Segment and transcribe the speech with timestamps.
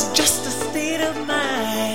[0.00, 1.89] Is just a state of mind.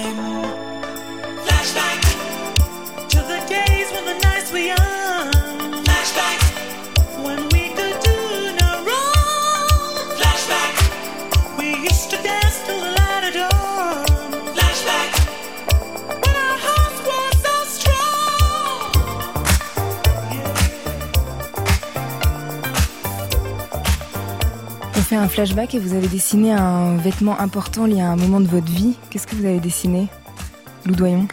[25.15, 28.47] Fait un flashback et vous avez dessiné un vêtement important lié à un moment de
[28.47, 28.96] votre vie.
[29.10, 30.07] Qu'est-ce que vous avez dessiné
[30.86, 31.28] Loudoyon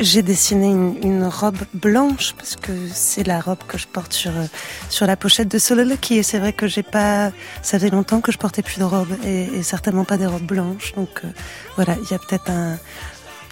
[0.00, 4.32] J'ai dessiné une, une robe blanche parce que c'est la robe que je porte sur
[4.32, 4.46] euh,
[4.88, 7.30] sur la pochette de Solo Lucky et c'est vrai que j'ai pas
[7.62, 10.42] ça fait longtemps que je portais plus de robe et, et certainement pas des robes
[10.46, 11.28] blanches donc euh,
[11.76, 12.76] voilà il y a peut-être un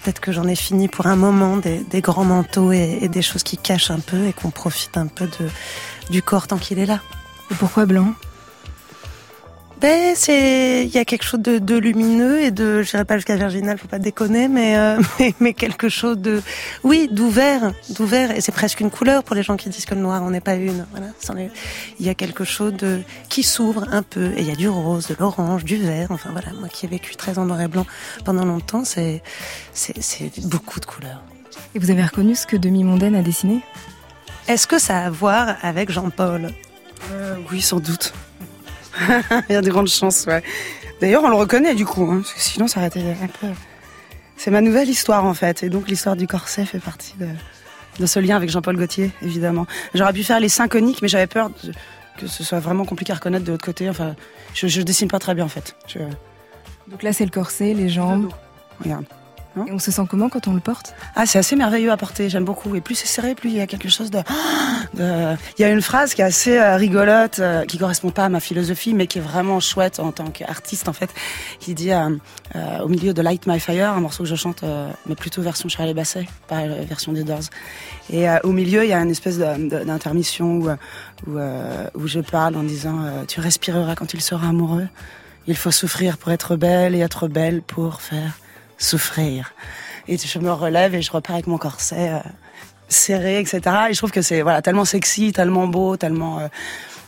[0.02, 3.22] peut-être que j'en ai fini pour un moment des, des grands manteaux et, et des
[3.22, 5.48] choses qui cachent un peu et qu'on profite un peu de
[6.10, 7.00] du corps tant qu'il est là.
[7.50, 8.14] Et pourquoi blanc?
[9.84, 13.36] C'est, il y a quelque chose de, de lumineux et de, je dirais pas jusqu'à
[13.36, 16.40] virginal, faut pas déconner, mais, euh, mais, mais quelque chose de,
[16.84, 20.00] oui, d'ouvert, d'ouvert, et c'est presque une couleur pour les gens qui disent que le
[20.00, 21.08] noir, on n'est pas une, voilà.
[22.00, 24.70] Il y a quelque chose de, qui s'ouvre un peu, et il y a du
[24.70, 27.68] rose, de l'orange, du vert, enfin voilà, moi qui ai vécu très en noir et
[27.68, 27.84] blanc
[28.24, 29.22] pendant longtemps, c'est,
[29.74, 31.22] c'est, c'est beaucoup de couleurs.
[31.74, 33.60] Et vous avez reconnu ce que Demi Mondaine a dessiné?
[34.48, 36.52] Est-ce que ça a à voir avec Jean-Paul?
[37.12, 38.14] Euh, oui, sans doute.
[39.48, 40.42] Il y a de grandes chances, ouais.
[41.00, 43.48] D'ailleurs, on le reconnaît du coup, hein, parce que sinon ça aurait été un peu.
[44.36, 47.28] C'est ma nouvelle histoire en fait, et donc l'histoire du corset fait partie de,
[48.00, 49.66] de ce lien avec Jean-Paul Gaultier, évidemment.
[49.94, 51.72] J'aurais pu faire les cinq coniques, mais j'avais peur de-
[52.18, 53.88] que ce soit vraiment compliqué à reconnaître de l'autre côté.
[53.90, 54.14] Enfin,
[54.54, 55.74] je, je dessine pas très bien en fait.
[55.88, 55.98] Je...
[56.88, 58.30] Donc là, c'est le corset, les jambes.
[58.82, 59.04] Regarde.
[59.56, 60.94] Et on se sent comment quand on le porte?
[61.14, 62.74] Ah, c'est assez merveilleux à porter, j'aime beaucoup.
[62.74, 64.18] Et plus c'est serré, plus il y a quelque chose de...
[64.94, 68.24] de- Il y a une phrase qui est assez euh, rigolote, euh, qui correspond pas
[68.24, 71.10] à ma philosophie, mais qui est vraiment chouette en tant qu'artiste, en fait,
[71.60, 72.10] qui dit euh,
[72.56, 75.40] euh, au milieu de Light My Fire, un morceau que je chante, euh, mais plutôt
[75.42, 77.40] version Charlie Basset, pas version des Doors.
[78.12, 80.68] Et au milieu, il y a une espèce d'intermission où,
[81.28, 81.38] où,
[81.94, 82.98] où je parle en disant
[83.28, 84.88] Tu respireras quand il sera amoureux.
[85.46, 88.38] Il faut souffrir pour être belle et être belle pour faire
[88.78, 89.52] souffrir.
[90.08, 92.18] Et je me relève et je repars avec mon corset euh,
[92.88, 93.60] serré, etc.
[93.88, 96.40] Et je trouve que c'est voilà tellement sexy, tellement beau, tellement.
[96.40, 96.48] euh,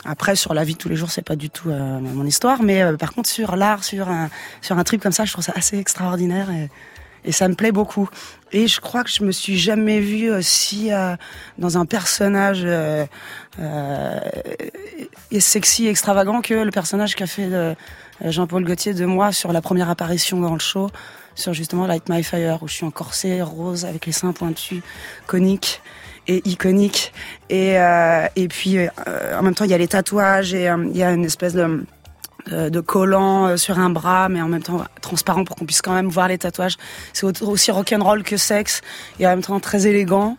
[0.05, 2.62] Après, sur la vie de tous les jours, c'est pas du tout euh, mon histoire,
[2.62, 4.31] mais par contre sur l'art, sur un
[4.62, 6.71] sur un trip comme ça, je trouve ça assez extraordinaire et,
[7.32, 8.09] ça me plaît beaucoup.
[8.53, 10.91] Et je crois que je me suis jamais vue aussi
[11.59, 12.65] dans un personnage
[15.32, 17.50] et sexy, extravagant que le personnage qu'a fait
[18.25, 20.88] Jean-Paul Gaultier de moi sur la première apparition dans le show,
[21.37, 24.83] sur justement Light My Fire, où je suis en corset rose avec les seins pointus,
[25.29, 25.81] coniques
[26.27, 27.13] et iconiques.
[27.51, 28.89] Et, euh, et puis, euh,
[29.39, 31.53] en même temps, il y a les tatouages et euh, il y a une espèce
[31.55, 31.85] de
[32.49, 36.07] de collant sur un bras, mais en même temps transparent pour qu'on puisse quand même
[36.07, 36.77] voir les tatouages.
[37.13, 38.83] C'est au- aussi rock'n'roll que sexe,
[39.19, 40.37] et en même temps très élégant.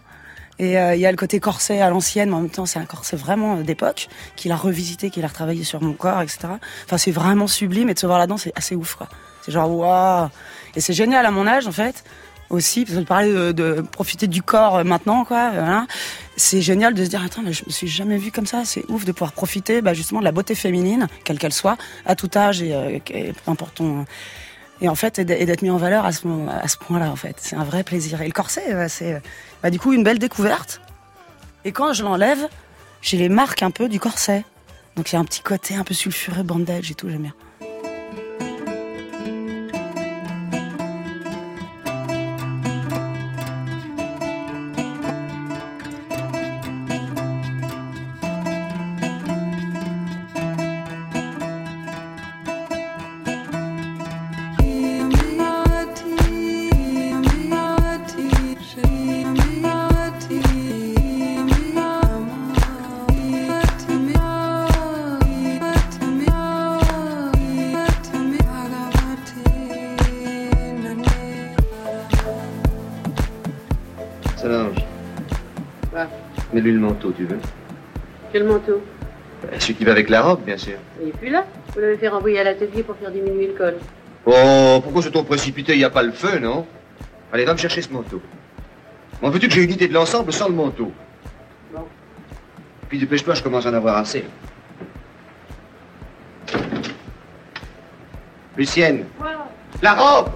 [0.58, 2.86] Et il y a le côté corset à l'ancienne, mais en même temps c'est un
[2.86, 6.48] corset vraiment d'époque, qu'il a revisité, qu'il a retravaillé sur mon corps, etc.
[6.86, 9.10] Enfin c'est vraiment sublime, et de se voir là-dedans c'est assez ouf, quoi.
[9.42, 10.30] C'est genre waouh
[10.78, 12.04] Et c'est génial à mon âge en fait,
[12.52, 15.52] aussi, parce que parlais de, de profiter du corps euh, maintenant, quoi.
[16.38, 18.64] C'est génial de se dire attends, mais je me suis jamais vue comme ça.
[18.64, 22.16] C'est ouf de pouvoir profiter, bah, justement, de la beauté féminine, quelle qu'elle soit, à
[22.16, 24.06] tout âge et, euh, peu importe ton.
[24.80, 27.38] Et en fait, et d'être mis en valeur à ce, point-là, en fait.
[27.40, 28.22] C'est un vrai plaisir.
[28.22, 29.20] Et le corset, euh, c'est
[29.64, 30.80] bah, du coup une belle découverte.
[31.66, 32.48] Et quand je l'enlève,
[33.02, 34.46] j'ai les marques un peu du corset.
[34.96, 37.34] Donc il y a un petit côté un peu sulfureux, bandage et tout, j'aime bien.
[76.58, 77.38] Mets-lui le manteau, tu veux
[78.34, 78.82] Quel manteau
[79.60, 80.74] Celui qui va avec la robe, bien sûr.
[81.00, 83.76] Il est plus là Vous l'avez fait renvoyer à l'atelier pour faire diminuer le col.
[84.26, 86.66] Oh, pourquoi se t précipité Il n'y a pas le feu, non?
[87.32, 88.24] Allez, va me chercher ce manteau.
[89.22, 90.92] M'en veux-tu que j'ai une idée de l'ensemble sans le manteau?
[91.72, 91.86] Bon.
[92.90, 94.26] Puis dépêche-toi, je commence à en avoir assez.
[98.58, 99.06] Lucienne.
[99.84, 100.32] La robe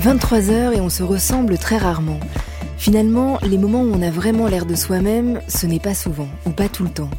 [0.00, 2.20] 23h et on se ressemble très rarement.
[2.76, 6.50] Finalement, les moments où on a vraiment l'air de soi-même, ce n'est pas souvent, ou
[6.50, 7.10] pas tout le temps.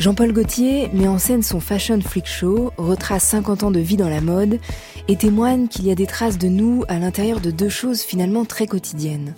[0.00, 4.08] Jean-Paul Gaultier met en scène son Fashion Freak Show, retrace 50 ans de vie dans
[4.08, 4.58] la mode
[5.06, 8.44] et témoigne qu'il y a des traces de nous à l'intérieur de deux choses finalement
[8.44, 9.34] très quotidiennes.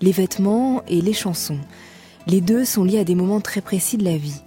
[0.00, 1.58] Les vêtements et les chansons.
[2.26, 4.40] Les deux sont liés à des moments très précis de la vie.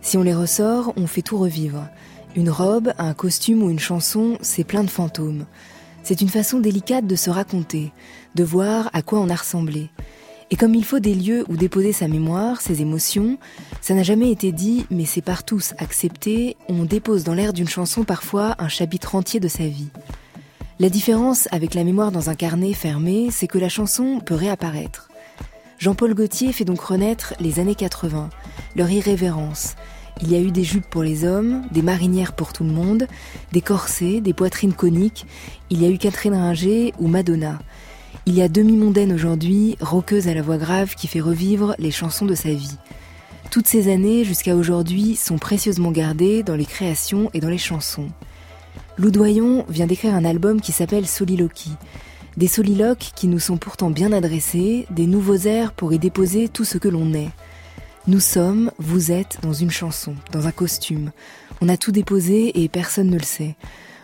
[0.00, 1.86] Si on les ressort, on fait tout revivre.
[2.34, 5.44] Une robe, un costume ou une chanson, c'est plein de fantômes.
[6.08, 7.90] C'est une façon délicate de se raconter,
[8.36, 9.90] de voir à quoi on a ressemblé.
[10.52, 13.38] Et comme il faut des lieux où déposer sa mémoire, ses émotions,
[13.80, 17.68] ça n'a jamais été dit, mais c'est par tous accepté, on dépose dans l'air d'une
[17.68, 19.88] chanson parfois un chapitre entier de sa vie.
[20.78, 25.08] La différence avec la mémoire dans un carnet fermé, c'est que la chanson peut réapparaître.
[25.80, 28.30] Jean-Paul Gaultier fait donc renaître les années 80,
[28.76, 29.74] leur irrévérence,
[30.22, 33.06] il y a eu des jupes pour les hommes, des marinières pour tout le monde,
[33.52, 35.26] des corsets, des poitrines coniques.
[35.70, 37.58] Il y a eu Catherine Ringer ou Madonna.
[38.24, 42.26] Il y a demi-mondaine aujourd'hui, roqueuse à la voix grave qui fait revivre les chansons
[42.26, 42.76] de sa vie.
[43.50, 48.08] Toutes ces années jusqu'à aujourd'hui sont précieusement gardées dans les créations et dans les chansons.
[48.98, 51.70] Lou Doyon vient d'écrire un album qui s'appelle Soliloquy.
[52.36, 56.64] Des soliloques qui nous sont pourtant bien adressés, des nouveaux airs pour y déposer tout
[56.64, 57.30] ce que l'on est.
[58.08, 61.10] Nous sommes, vous êtes dans une chanson, dans un costume.
[61.60, 63.56] On a tout déposé et personne ne le sait.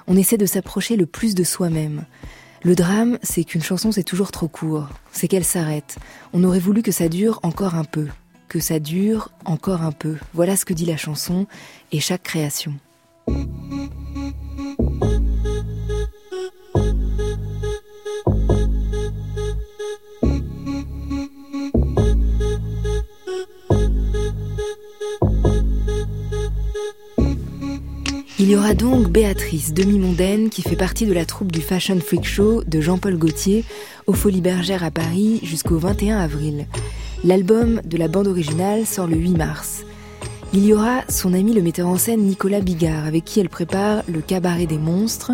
[0.09, 2.05] On essaie de s'approcher le plus de soi-même.
[2.65, 5.99] Le drame, c'est qu'une chanson c'est toujours trop court, c'est qu'elle s'arrête.
[6.33, 8.09] On aurait voulu que ça dure encore un peu,
[8.49, 10.17] que ça dure encore un peu.
[10.35, 11.47] Voilà ce que dit la chanson
[11.93, 12.75] et chaque création.
[28.43, 32.25] Il y aura donc Béatrice, demi-mondaine, qui fait partie de la troupe du Fashion Freak
[32.25, 33.65] Show de Jean-Paul Gaultier
[34.09, 36.67] au Folies Bergères à Paris jusqu'au 21 avril.
[37.23, 39.85] L'album de la bande originale sort le 8 mars.
[40.53, 44.03] Il y aura son ami le metteur en scène Nicolas Bigard, avec qui elle prépare
[44.09, 45.31] le Cabaret des monstres.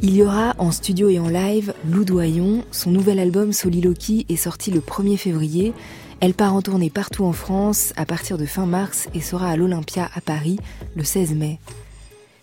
[0.00, 2.64] Il y aura en studio et en live Lou Doyon.
[2.70, 5.74] Son nouvel album Soliloquy est sorti le 1er février.
[6.20, 9.56] Elle part en tournée partout en France à partir de fin mars et sera à
[9.56, 10.56] l'Olympia à Paris
[10.96, 11.58] le 16 mai.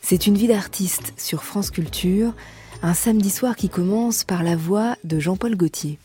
[0.01, 2.34] C'est une vie d'artiste sur France Culture,
[2.81, 6.00] un samedi soir qui commence par la voix de Jean-Paul Gaultier.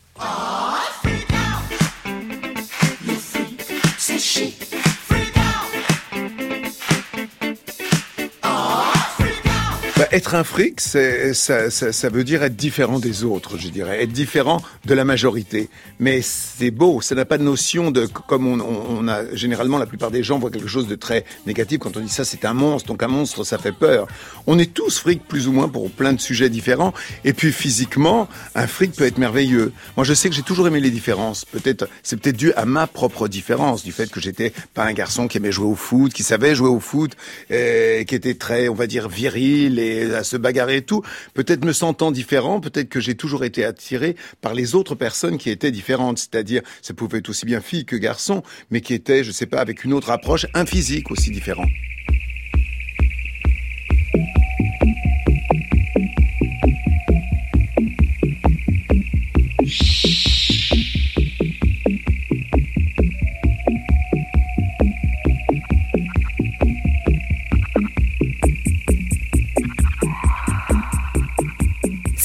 [9.97, 14.03] Bah, être un fric, ça, ça, ça, veut dire être différent des autres, je dirais,
[14.03, 15.69] être différent de la majorité.
[15.99, 19.85] Mais c'est beau, ça n'a pas de notion de, comme on, on, a généralement, la
[19.85, 22.53] plupart des gens voient quelque chose de très négatif quand on dit ça, c'est un
[22.53, 24.05] monstre, donc un monstre, ça fait peur.
[24.47, 26.93] On est tous fric plus ou moins pour plein de sujets différents.
[27.23, 29.71] Et puis physiquement, un fric peut être merveilleux.
[29.95, 31.45] Moi, je sais que j'ai toujours aimé les différences.
[31.45, 35.29] Peut-être, c'est peut-être dû à ma propre différence, du fait que j'étais pas un garçon
[35.29, 37.13] qui aimait jouer au foot, qui savait jouer au foot,
[37.49, 39.79] et qui était très, on va dire, viril
[40.13, 41.01] à se bagarrer et tout.
[41.33, 45.49] Peut-être me sentant différent, peut-être que j'ai toujours été attiré par les autres personnes qui
[45.49, 46.17] étaient différentes.
[46.17, 49.59] C'est-à-dire, ça pouvait être aussi bien fille que garçon, mais qui étaient, je sais pas,
[49.59, 51.65] avec une autre approche, un physique aussi différent.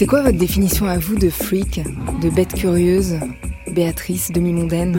[0.01, 1.83] C'est quoi votre définition à vous de freak,
[2.23, 3.17] de bête curieuse,
[3.71, 4.99] Béatrice, demi-mondaine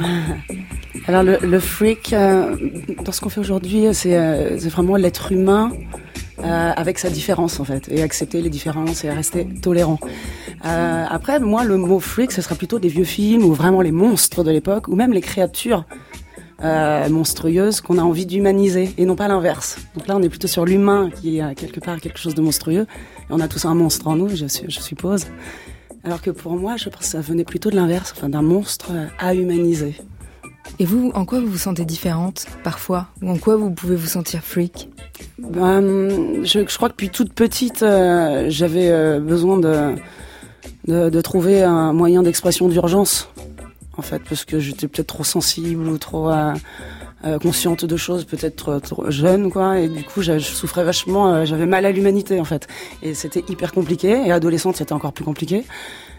[1.07, 2.55] Alors le, freak, euh,
[3.03, 5.71] dans ce qu'on fait aujourd'hui, c'est euh, vraiment l'être humain
[6.43, 9.97] euh, avec sa différence en fait, et accepter les différences et rester tolérant.
[10.61, 14.43] après, moi, le mot freak, ce sera plutôt des vieux films ou vraiment les monstres
[14.43, 15.83] de l'époque, ou même les créatures
[16.63, 19.79] euh, monstrueuse qu'on a envie d'humaniser et non pas l'inverse.
[19.95, 22.85] Donc là, on est plutôt sur l'humain qui est quelque part quelque chose de monstrueux.
[23.31, 25.25] On a tous un monstre en nous, je, je suppose.
[26.03, 28.91] Alors que pour moi, je pense que ça venait plutôt de l'inverse, enfin d'un monstre
[29.19, 29.95] à humaniser.
[30.79, 33.07] Et vous, en quoi vous vous sentez différente parfois?
[33.21, 34.89] Ou en quoi vous pouvez vous sentir freak?
[35.37, 39.95] Ben, je, je, crois que depuis toute petite, euh, j'avais euh, besoin de,
[40.87, 43.29] de, de, trouver un moyen d'expression d'urgence
[43.97, 46.53] en fait, parce que j'étais peut-être trop sensible ou trop euh,
[47.23, 49.79] euh, consciente de choses, peut-être trop, jeune, quoi.
[49.79, 52.67] Et du coup, je souffrais vachement, euh, j'avais mal à l'humanité, en fait.
[53.03, 54.09] Et c'était hyper compliqué.
[54.25, 55.63] Et adolescente, c'était encore plus compliqué.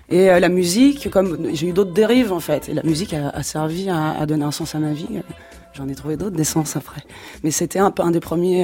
[0.09, 2.69] Et la musique, comme j'ai eu d'autres dérives, en fait.
[2.69, 5.09] Et la musique a, servi à, donner un sens à ma vie.
[5.73, 7.01] J'en ai trouvé d'autres, des sens après.
[7.43, 8.63] Mais c'était un, un des premiers,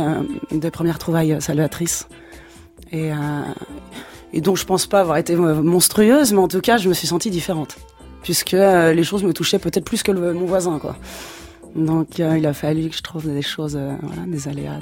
[0.50, 2.06] une des premières trouvailles salvatrices.
[2.92, 3.12] Et
[4.32, 7.06] et dont je pense pas avoir été monstrueuse, mais en tout cas, je me suis
[7.06, 7.78] sentie différente,
[8.22, 10.96] puisque les choses me touchaient peut-être plus que mon voisin, quoi.
[11.74, 14.80] Donc, il a fallu que je trouve des choses, voilà, des aléas,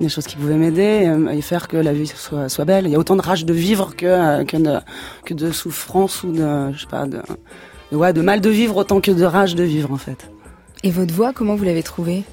[0.00, 2.86] des, choses qui pouvaient m'aider et faire que la vie soit, soit belle.
[2.86, 4.78] Il y a autant de rage de vivre que que de,
[5.24, 7.20] que de souffrance ou de, je sais pas, de,
[7.92, 10.30] ouais, de mal de vivre autant que de rage de vivre, en fait.
[10.82, 12.24] Et votre voix, comment vous l'avez trouvée?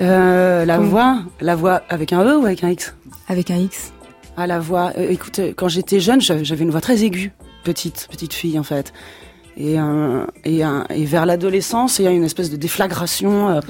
[0.00, 2.94] Euh, La voix, la voix avec un E ou avec un X?
[3.28, 3.92] Avec un X.
[4.36, 4.92] Ah la voix.
[4.98, 8.92] Euh, écoute, quand j'étais jeune, j'avais une voix très aiguë, petite, petite fille en fait.
[9.56, 13.60] Et, euh, et, et, vers l'adolescence, il y a une espèce de déflagration euh,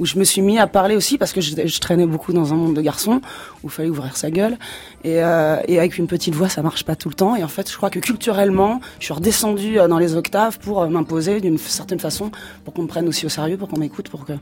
[0.00, 2.56] où je me suis mis à parler aussi parce que je, traînais beaucoup dans un
[2.56, 3.20] monde de garçons
[3.62, 4.58] où il fallait ouvrir sa gueule.
[5.04, 7.36] Et, euh, et, avec une petite voix, ça marche pas tout le temps.
[7.36, 10.82] Et en fait, je crois que culturellement, je suis redescendue euh, dans les octaves pour
[10.82, 12.30] euh, m'imposer d'une certaine façon,
[12.64, 14.32] pour qu'on me prenne aussi au sérieux, pour qu'on m'écoute, pour que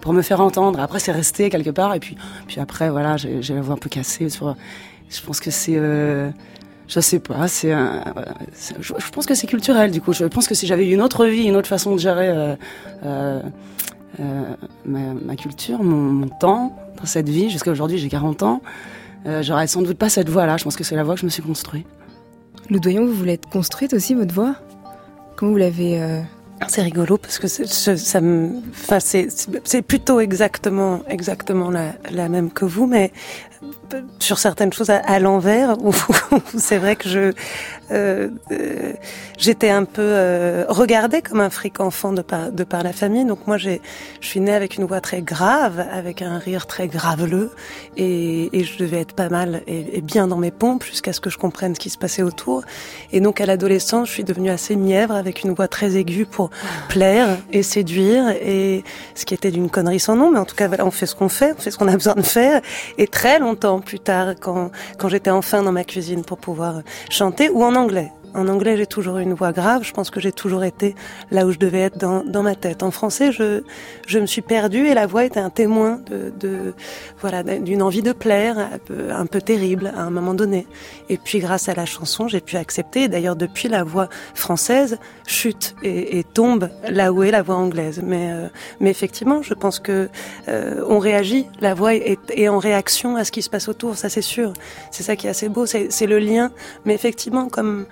[0.00, 0.80] pour me faire entendre.
[0.80, 1.94] Après, c'est resté quelque part.
[1.94, 4.28] Et puis puis après, voilà, j'ai la voix un peu cassée.
[4.28, 5.78] Je pense que c'est
[6.88, 8.02] je sais pas, c'est un,
[8.80, 10.12] je, pense que c'est culturel du coup.
[10.12, 12.54] Je pense que si j'avais eu une autre vie, une autre façon de gérer euh,
[13.04, 13.42] euh,
[14.20, 14.42] euh
[14.84, 18.62] ma, ma, culture, mon, mon, temps dans cette vie, jusqu'à aujourd'hui j'ai 40 ans,
[19.26, 20.56] euh, j'aurais sans doute pas cette voix-là.
[20.56, 21.86] Je pense que c'est la voix que je me suis construite.
[22.70, 24.54] Le doyon, vous voulez être construite aussi votre voix
[25.36, 26.20] Comment vous l'avez euh,
[26.68, 29.28] c'est rigolo parce que ça me, enfin c'est
[29.64, 33.12] c'est plutôt exactement exactement la, la même que vous, mais
[34.18, 35.92] sur certaines choses à, l'envers où,
[36.58, 37.32] c'est vrai que je
[37.92, 38.94] euh, euh,
[39.38, 43.24] j'étais un peu euh, regardée comme un fric enfant de par de par la famille.
[43.24, 43.80] Donc moi j'ai
[44.20, 47.52] je suis née avec une voix très grave avec un rire très graveleux
[47.96, 51.20] et, et je devais être pas mal et, et bien dans mes pompes jusqu'à ce
[51.20, 52.64] que je comprenne ce qui se passait autour.
[53.12, 56.50] Et donc à l'adolescence je suis devenue assez mièvre avec une voix très aiguë pour
[56.88, 58.82] plaire et séduire et
[59.14, 60.32] ce qui était d'une connerie sans nom.
[60.32, 61.96] Mais en tout cas voilà on fait ce qu'on fait on fait ce qu'on a
[61.96, 62.60] besoin de faire.
[62.98, 64.70] Et très longtemps plus tard, quand,
[65.08, 68.12] j'étais enfin dans ma cuisine pour pouvoir chanter, ou en anglais.
[68.36, 69.82] En anglais, j'ai toujours une voix grave.
[69.82, 70.94] Je pense que j'ai toujours été
[71.30, 72.82] là où je devais être dans, dans ma tête.
[72.82, 73.62] En français, je,
[74.06, 76.74] je me suis perdue et la voix était un témoin de, de
[77.18, 80.66] voilà, d'une envie de plaire, un peu, un peu terrible à un moment donné.
[81.08, 83.08] Et puis, grâce à la chanson, j'ai pu accepter.
[83.08, 88.02] D'ailleurs, depuis, la voix française chute et, et, tombe là où est la voix anglaise.
[88.04, 88.48] Mais, euh,
[88.80, 90.10] mais effectivement, je pense que
[90.48, 91.46] euh, on réagit.
[91.62, 93.96] La voix est, est, en réaction à ce qui se passe autour.
[93.96, 94.52] Ça, c'est sûr.
[94.90, 95.64] C'est ça qui est assez beau.
[95.64, 96.52] C'est le lien.
[96.84, 97.86] Mais effectivement, comme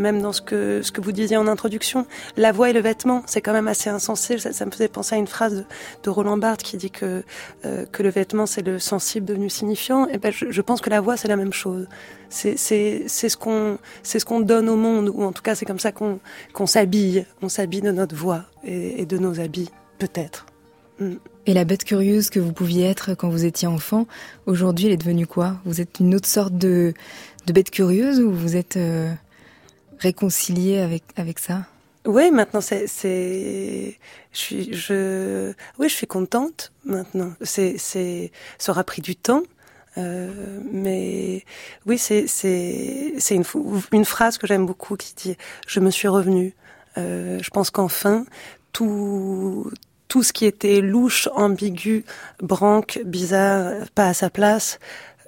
[0.00, 3.22] même dans ce que, ce que vous disiez en introduction, la voix et le vêtement,
[3.26, 4.38] c'est quand même assez insensé.
[4.38, 5.64] Ça, me faisait penser à une phrase
[6.02, 7.22] de, Roland Barthes qui dit que,
[7.64, 10.06] euh, que le vêtement, c'est le sensible devenu signifiant.
[10.08, 11.86] Et ben, je, pense que la voix, c'est la même chose.
[12.28, 15.92] C'est ce qu'on ce qu'on donne au monde, ou en tout cas, c'est comme ça
[15.92, 16.20] qu'on
[16.52, 17.26] qu'on s'habille.
[17.42, 20.46] On s'habille de notre voix et, et de nos habits, peut-être.
[21.00, 21.14] Mm.
[21.46, 24.06] Et la bête curieuse que vous pouviez être quand vous étiez enfant,
[24.46, 25.56] aujourd'hui, elle est devenue quoi?
[25.64, 26.94] Vous êtes une autre sorte de,
[27.46, 29.12] de bête curieuse ou vous êtes euh,
[30.00, 31.66] réconcilié avec avec ça?
[32.06, 33.98] Oui, maintenant c'est c'est
[34.32, 37.32] je suis je oui je suis contente maintenant.
[37.42, 39.42] C'est c'est ça aura pris du temps.
[39.98, 41.44] Euh, mais
[41.86, 43.44] oui, c'est c'est c'est une
[43.92, 46.54] une phrase que j'aime beaucoup qui dit je me suis revenue.
[46.98, 48.24] Euh, je pense qu'enfin
[48.72, 49.70] tout
[50.08, 52.04] tout ce qui était louche, ambigu,
[52.40, 54.80] branque, bizarre, pas à sa place,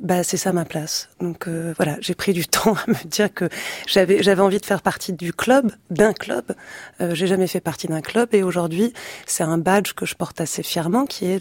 [0.02, 1.08] bah c'est ça ma place.
[1.20, 3.48] Donc euh, voilà, j'ai pris du temps à me dire que
[3.86, 6.44] j'avais j'avais envie de faire partie du club, d'un club.
[7.00, 8.92] Euh, j'ai jamais fait partie d'un club et aujourd'hui
[9.26, 11.40] c'est un badge que je porte assez fièrement qui est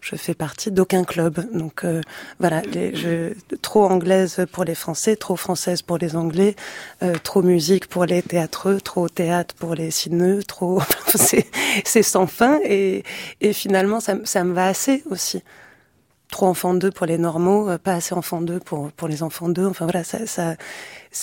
[0.00, 1.44] je fais partie d'aucun club.
[1.52, 2.00] Donc euh,
[2.38, 6.54] voilà, je, trop anglaise pour les Français, trop française pour les Anglais,
[7.02, 10.80] euh, trop musique pour les théâtreux, trop théâtre pour les cineux, trop
[11.14, 11.46] c'est
[11.84, 13.02] c'est sans fin et
[13.40, 15.42] et finalement ça ça me va assez aussi
[16.30, 19.48] trop enfant d'eux pour les normaux, euh, pas assez enfant d'eux pour pour les enfants
[19.48, 19.66] d'eux.
[19.66, 20.56] Enfin voilà, ça, ça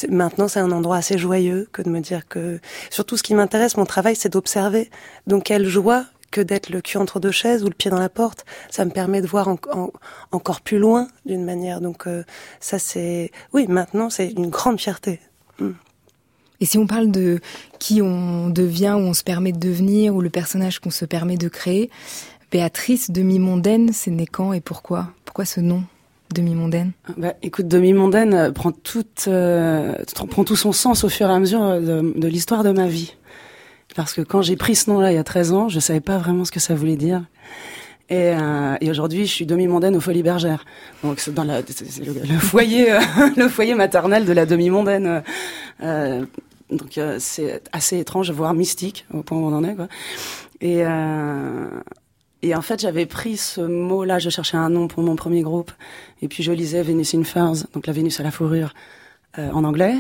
[0.09, 3.77] maintenant c'est un endroit assez joyeux que de me dire que surtout ce qui m'intéresse,
[3.77, 4.89] mon travail, c'est d'observer.
[5.27, 8.09] Donc quelle joie que d'être le cul entre deux chaises ou le pied dans la
[8.09, 8.43] porte.
[8.71, 9.91] Ça me permet de voir en, en,
[10.31, 11.79] encore plus loin d'une manière.
[11.79, 12.23] Donc euh,
[12.59, 15.19] ça c'est oui, maintenant c'est une grande fierté.
[15.59, 15.71] Mm.
[16.59, 17.41] Et si on parle de
[17.77, 21.35] qui on devient ou on se permet de devenir ou le personnage qu'on se permet
[21.35, 21.89] de créer,
[22.53, 25.07] Béatrice demi-mondaine, c'est né quand et pourquoi?
[25.25, 25.81] Pourquoi ce nom
[26.35, 26.91] demi-mondaine?
[27.17, 28.71] Bah, Écoute, demi-mondaine euh, prend,
[29.27, 29.95] euh,
[30.29, 31.79] prend tout son sens au fur et à mesure euh,
[32.15, 33.15] de, l'histoire de ma vie.
[33.95, 36.19] Parce que quand j'ai pris ce nom-là il y a 13 ans, je savais pas
[36.19, 37.23] vraiment ce que ça voulait dire.
[38.11, 38.33] Et,
[38.81, 40.63] et aujourd'hui, je suis demi-mondaine aux Folies Bergères.
[41.03, 41.63] Donc c'est dans le,
[42.37, 42.99] foyer,
[43.35, 45.23] le foyer maternel de la demi-mondaine.
[45.81, 49.75] Donc c'est assez étrange, voire mystique au point où on en est.
[50.61, 50.83] Et
[52.43, 55.71] et en fait, j'avais pris ce mot-là, je cherchais un nom pour mon premier groupe.
[56.21, 58.73] Et puis je lisais Venus in Furs, donc la Vénus à la fourrure,
[59.39, 59.95] euh, en anglais.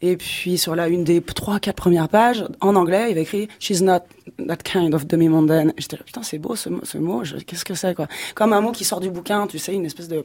[0.00, 3.48] Et puis sur la une des trois, quatre premières pages, en anglais, il avait écrit
[3.58, 4.00] She's not
[4.46, 5.74] that kind of demi-mondaine.
[5.76, 8.06] J'étais là, putain, c'est beau ce, mot- qu'est-ce que c'est quoi?
[8.36, 10.24] Comme un mot qui sort du bouquin, tu sais, une espèce de...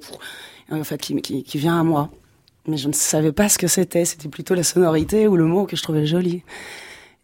[0.71, 2.09] En fait, qui vient à moi.
[2.67, 5.65] Mais je ne savais pas ce que c'était, c'était plutôt la sonorité ou le mot
[5.65, 6.43] que je trouvais joli.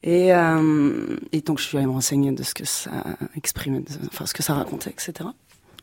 [0.03, 2.91] Et, euh, et donc je suis allée me renseigner de ce que ça
[3.35, 5.29] exprimait, enfin ce que ça racontait, etc.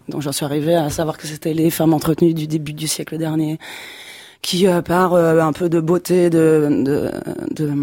[0.09, 3.19] Donc j'en suis arrivée à savoir que c'était les femmes entretenues du début du siècle
[3.19, 3.59] dernier,
[4.41, 7.11] qui euh, par euh, un peu de beauté, de, de,
[7.51, 7.75] de,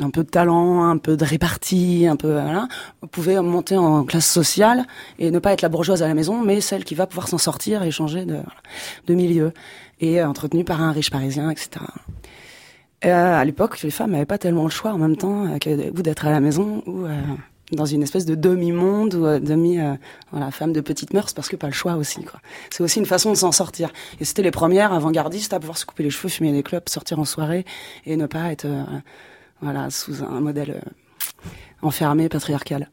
[0.00, 2.68] un peu de talent, un peu de répartie, un peu voilà,
[3.10, 4.86] pouvaient monter en classe sociale
[5.18, 7.38] et ne pas être la bourgeoise à la maison, mais celle qui va pouvoir s'en
[7.38, 9.52] sortir et changer de milieu
[10.00, 11.84] et euh, entretenue par un riche parisien, etc.
[13.04, 15.90] Euh, à l'époque, les femmes n'avaient pas tellement le choix en même temps euh, que
[15.90, 17.18] ou d'être à la maison ou euh,
[17.72, 19.94] dans une espèce de demi-monde ou demi euh,
[20.32, 22.20] voilà, femme de petite mœurs parce que pas le choix aussi.
[22.70, 23.90] C'est aussi une façon de s'en sortir.
[24.20, 27.18] Et c'était les premières avant-gardistes à pouvoir se couper les cheveux, fumer des clopes, sortir
[27.18, 27.64] en soirée
[28.06, 28.82] et ne pas être euh,
[29.62, 31.46] voilà sous un modèle euh,
[31.82, 32.90] enfermé patriarcal.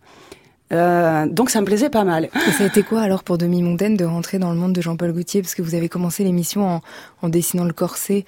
[0.70, 2.26] Donc ça me plaisait pas mal.
[2.26, 4.82] Et ça a été quoi alors pour Demi Mondaine de rentrer dans le monde de
[4.82, 5.42] Jean-Paul Gaultier?
[5.42, 6.82] Parce que vous avez commencé l'émission en,
[7.22, 8.26] en dessinant le corset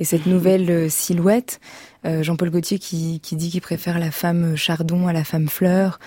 [0.00, 1.60] et cette nouvelle euh, silhouette.
[2.06, 5.98] Euh, Jean-Paul Gaultier qui, qui dit qu'il préfère la femme chardon à la femme fleur,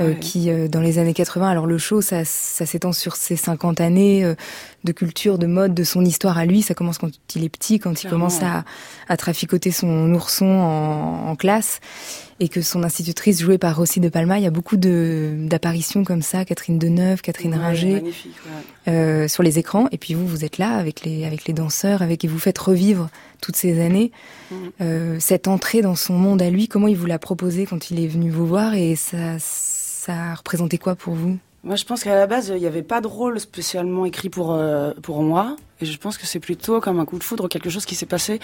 [0.00, 0.18] euh, Ouais.
[0.20, 3.80] qui euh, dans les années 80, alors le show ça, ça s'étend sur ses 50
[3.80, 4.36] années euh,
[4.84, 6.62] de culture, de mode, de son histoire à lui.
[6.62, 8.64] Ça commence quand il est petit, quand il commence à,
[9.08, 11.80] à traficoter son ourson en, en classe
[12.40, 16.02] et que son institutrice jouée par Rossi de Palma, il y a beaucoup de d'apparitions
[16.04, 18.12] comme ça, Catherine Deneuve, Catherine Ouais, Ringer ouais.
[18.88, 22.02] euh, sur les écrans et puis vous vous êtes là avec les avec les danseurs
[22.02, 23.08] avec et vous faites revivre
[23.40, 24.10] toutes ces années
[24.50, 24.70] Mhm.
[24.80, 28.02] Euh, cette entrée dans son monde à lui comment il vous l'a proposé quand il
[28.02, 31.38] est venu vous voir et ça ça représentait quoi pour vous?
[31.62, 34.54] Moi, je pense qu'à la base, il n'y avait pas de rôle spécialement écrit pour
[34.54, 37.68] euh, pour moi, et je pense que c'est plutôt comme un coup de foudre, quelque
[37.68, 38.40] chose qui s'est passé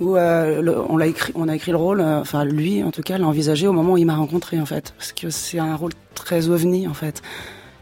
[0.00, 3.00] où euh, on l'a écrit, on a écrit le rôle, euh, enfin lui en tout
[3.00, 5.76] cas l'a envisagé au moment où il m'a rencontré en fait, parce que c'est un
[5.76, 7.22] rôle très ovni en fait.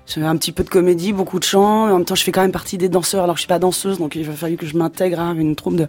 [0.06, 2.30] J'avais un petit peu de comédie, beaucoup de chant, et en même temps je fais
[2.30, 4.56] quand même partie des danseurs, alors que je suis pas danseuse, donc il a fallu
[4.56, 5.88] que je m'intègre à une troupe de,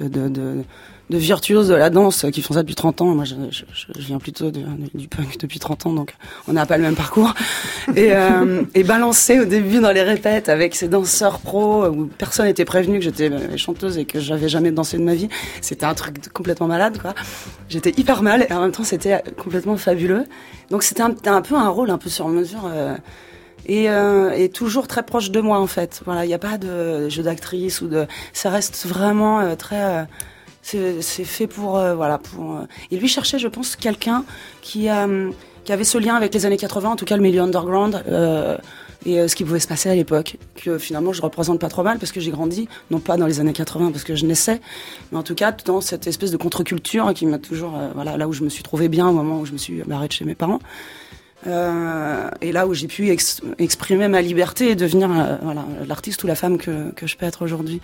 [0.00, 0.64] de, de
[1.08, 3.14] de virtuoses de la danse qui font ça depuis 30 ans.
[3.14, 3.64] Moi, je, je,
[3.96, 4.64] je viens plutôt de-
[4.94, 6.14] du punk depuis 30 ans, donc
[6.48, 7.32] on n'a pas le même parcours.
[7.96, 12.46] Et, euh, et balancer au début dans les répètes avec ces danseurs pros où personne
[12.46, 15.28] n'était prévenu que j'étais euh, chanteuse et que j'avais jamais dansé de ma vie,
[15.60, 17.14] c'était un truc complètement malade, quoi.
[17.68, 20.24] J'étais hyper mal et en même temps c'était complètement fabuleux.
[20.70, 22.68] Donc c'était un, un peu un rôle un peu sur mesure.
[22.72, 22.96] euh,
[23.68, 26.00] et, euh, et toujours très proche de moi en fait.
[26.04, 29.82] Voilà, il n'y a pas de jeu d'actrice ou de, ça reste vraiment euh, très,
[29.82, 30.02] euh,
[31.00, 32.56] c'est fait pour euh, voilà pour.
[32.56, 34.24] euh, Et lui cherchait, je pense, quelqu'un
[34.62, 35.30] qui euh,
[35.68, 38.02] avait ce lien avec les années 80, en tout cas le milieu underground.
[38.08, 38.56] euh,
[39.04, 41.98] et ce qui pouvait se passer à l'époque, que finalement je représente pas trop mal
[42.00, 44.60] parce que j'ai grandi, non pas dans les années 80 parce que je naissais,
[45.12, 48.32] mais en tout cas dans cette espèce de contre-culture qui m'a toujours, voilà, là où
[48.32, 50.34] je me suis trouvé bien au moment où je me suis barré de chez mes
[50.34, 50.58] parents.
[51.44, 55.08] Et là où j'ai pu ex- exprimer ma liberté et devenir
[55.86, 57.80] l'artiste ou la femme que je peux être aujourd'hui.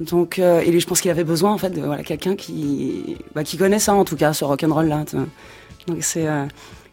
[0.00, 3.44] Donc, euh, et je pense qu'il avait besoin en fait de voilà, quelqu'un qui, bah,
[3.44, 5.04] qui connaît ça en tout cas, ce rock'n'roll là.
[5.08, 5.26] tu vois.
[5.86, 6.44] Donc c'est euh,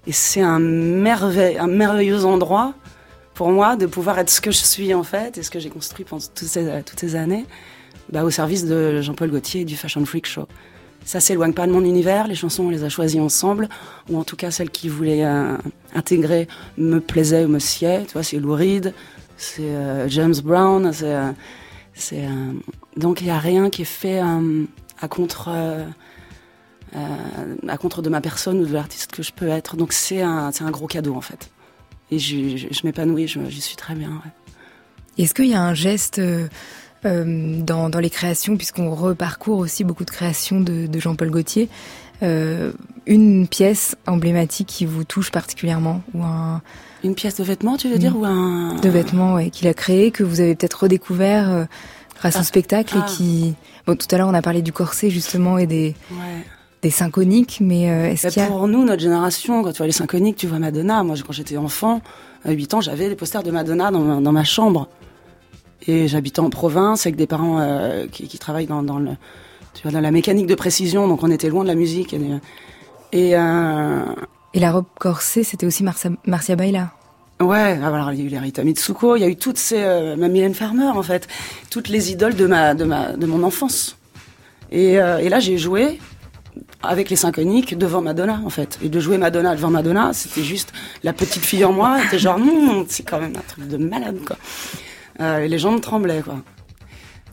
[0.07, 2.73] et c'est un, merveille, un merveilleux endroit
[3.33, 5.69] pour moi de pouvoir être ce que je suis en fait et ce que j'ai
[5.69, 7.45] construit pendant toutes ces, ces années
[8.11, 10.47] bah, au service de Jean-Paul Gaultier et du Fashion Freak Show.
[11.03, 13.69] Ça s'éloigne pas de mon univers, les chansons on les a choisies ensemble,
[14.09, 15.55] ou en tout cas celles qui voulaient euh,
[15.93, 18.05] intégrer me plaisaient ou me sied.
[18.07, 18.91] Tu vois, c'est Lou Reed,
[19.37, 21.31] c'est euh, James Brown, c'est euh,
[22.13, 22.53] euh,
[22.97, 24.65] donc il y a rien qui est fait euh,
[25.01, 25.85] à contre euh,
[27.67, 29.75] à contre de ma personne ou de l'artiste que je peux être.
[29.75, 31.49] Donc c'est un un gros cadeau en fait.
[32.11, 34.21] Et je, m'épanouis, je- suis très bien.
[35.17, 36.21] Est-ce qu'il y a un geste
[37.03, 41.67] dans, dans les créations, puisqu'on reparcourt aussi beaucoup de créations de, Jean-Paul Gaultier,
[42.21, 46.61] une pièce emblématique qui vous touche particulièrement ou un
[47.05, 50.11] Une pièce de vêtements, tu veux dire, ou un de vêtements ouais, qu'il a créé
[50.11, 51.63] que vous avez peut-être redécouvert euh,
[52.17, 52.43] grâce au Ah.
[52.43, 53.05] spectacle Ah.
[53.05, 53.53] et qui
[53.85, 56.43] bon tout à l'heure on a parlé du corset justement et des Ouais.
[56.81, 59.77] des synchroniques mais euh, est-ce Bah, qu'il y a Pour nous, notre génération, quand tu
[59.77, 61.03] vois les synchroniques, tu vois Madonna.
[61.03, 62.01] Moi, quand j'étais enfant,
[62.43, 64.87] à 8 ans, j'avais des posters de Madonna dans ma, dans ma chambre.
[65.87, 69.11] Et j'habitais en province avec des parents euh, qui, qui travaillent dans, dans le,
[69.75, 72.15] tu vois, dans la mécanique de précision, donc on était loin de la musique.
[73.11, 74.01] Et, euh,
[74.55, 76.91] et la robe corset c'était aussi Marcia, Marcia Baila
[77.41, 79.83] Ouais, ah, alors il y a eu les Mitsuko, il y a eu toutes ces,
[79.83, 81.27] euh, ma Mylène Farmer en fait,
[81.69, 83.97] toutes les idoles de ma, de ma, de mon enfance.
[84.71, 85.99] Et, euh, là j'ai joué
[86.81, 88.79] avec les synchroniques devant Madonna en fait.
[88.81, 90.71] Et de jouer Madonna devant Madonna, c'était juste
[91.03, 94.19] la petite fille en moi, était genre, Hum, c'est quand même un truc de malade
[94.25, 94.37] quoi.
[95.19, 96.37] Euh, et les me tremblaient quoi.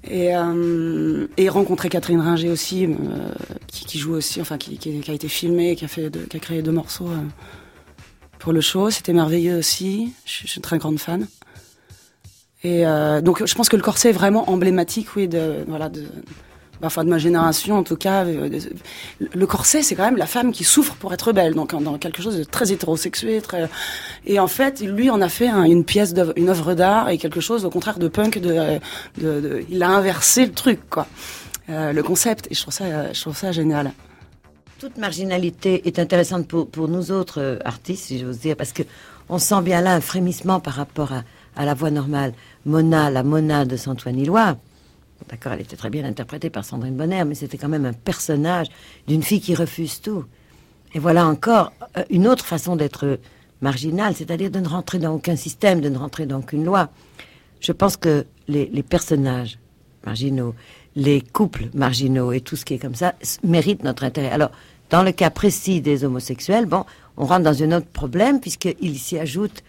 [0.05, 2.89] Et, euh, et rencontrer Catherine Ringer aussi, euh,
[3.69, 7.23] qui, joue aussi, enfin qui, a été filmée, qui a, créé deux morceaux euh,
[8.39, 8.91] pour le show.
[8.91, 10.13] C'était merveilleux aussi.
[10.25, 11.27] Je, je, suis une très grande fan.
[12.65, 12.85] Et
[13.23, 16.07] donc je pense que le corset est vraiment emblématique, oui, de voilà de
[16.83, 18.49] enfin de ma génération en tout cas, euh,
[19.21, 22.23] le corset c'est quand même la femme qui souffre pour être belle, donc dans quelque
[22.23, 23.41] chose de très hétérosexué,
[24.27, 27.65] et en fait lui en a fait une pièce, une œuvre d'art et quelque chose
[27.65, 28.41] au contraire de punk,
[29.21, 31.07] il a inversé le truc quoi,
[31.69, 33.93] euh, le concept et je trouve ça, je trouve ça génial.
[34.83, 38.83] Toute marginalité est intéressante pour, nous autres euh, artistes, si j'ose dire, parce que
[39.29, 41.13] on sent bien là un frémissement par rapport
[41.55, 42.33] à, la voix normale.
[42.67, 44.57] Mona, la Mona de Santoine Ilois,
[45.29, 48.67] D'accord, elle était très bien interprétée par Sandrine Bonner, mais c'était quand même un personnage
[49.07, 50.25] d'une fille qui refuse tout.
[50.95, 53.19] Et voilà encore euh, une autre façon d'être
[53.61, 56.91] marginale, c'est-à-dire de ne rentrer dans aucun système, de ne rentrer dans aucune loi.
[57.61, 59.59] Je pense que les, personnages
[60.05, 60.55] marginaux,
[60.97, 64.31] les couples marginaux et tout ce qui est comme ça méritent notre intérêt.
[64.31, 64.51] Alors,
[64.91, 66.85] dans le cas précis des homosexuels, bon,
[67.17, 69.63] on rentre dans un autre problème puisqu'il s'y ajoute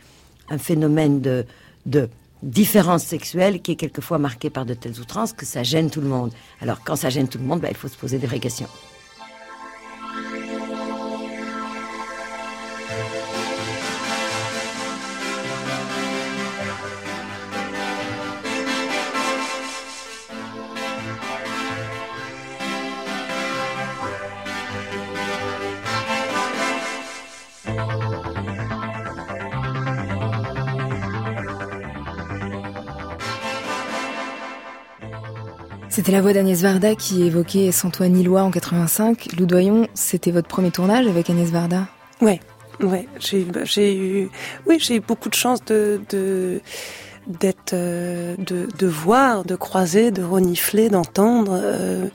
[0.49, 1.45] un phénomène de,
[1.85, 2.09] de
[2.43, 6.07] différence sexuelle qui est quelquefois marquée par de telles outrances que ça gêne tout le
[6.07, 6.31] monde.
[6.61, 8.67] Alors quand ça gêne tout le monde, bah, il faut se poser des vraies questions.
[35.93, 39.27] C'était la voix d'Agnès Varda qui évoquait Santoine Ilois en 85.
[39.37, 41.85] Loudoyon, c'était votre premier tournage avec Agnès Varda?
[42.19, 42.39] Ouais,
[42.79, 43.07] ouais.
[43.19, 44.29] J'ai, j'ai eu,
[44.65, 46.61] oui, j'ai eu beaucoup de chance de, de
[47.73, 52.07] euh, de, de voir, de croiser, de renifler, d'entendre euh,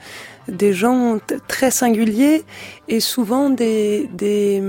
[0.49, 2.43] des gens très singuliers
[2.89, 4.63] et souvent des, des,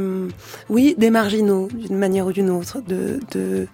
[0.69, 3.67] oui, des marginaux d'une manière ou d'une autre, de, de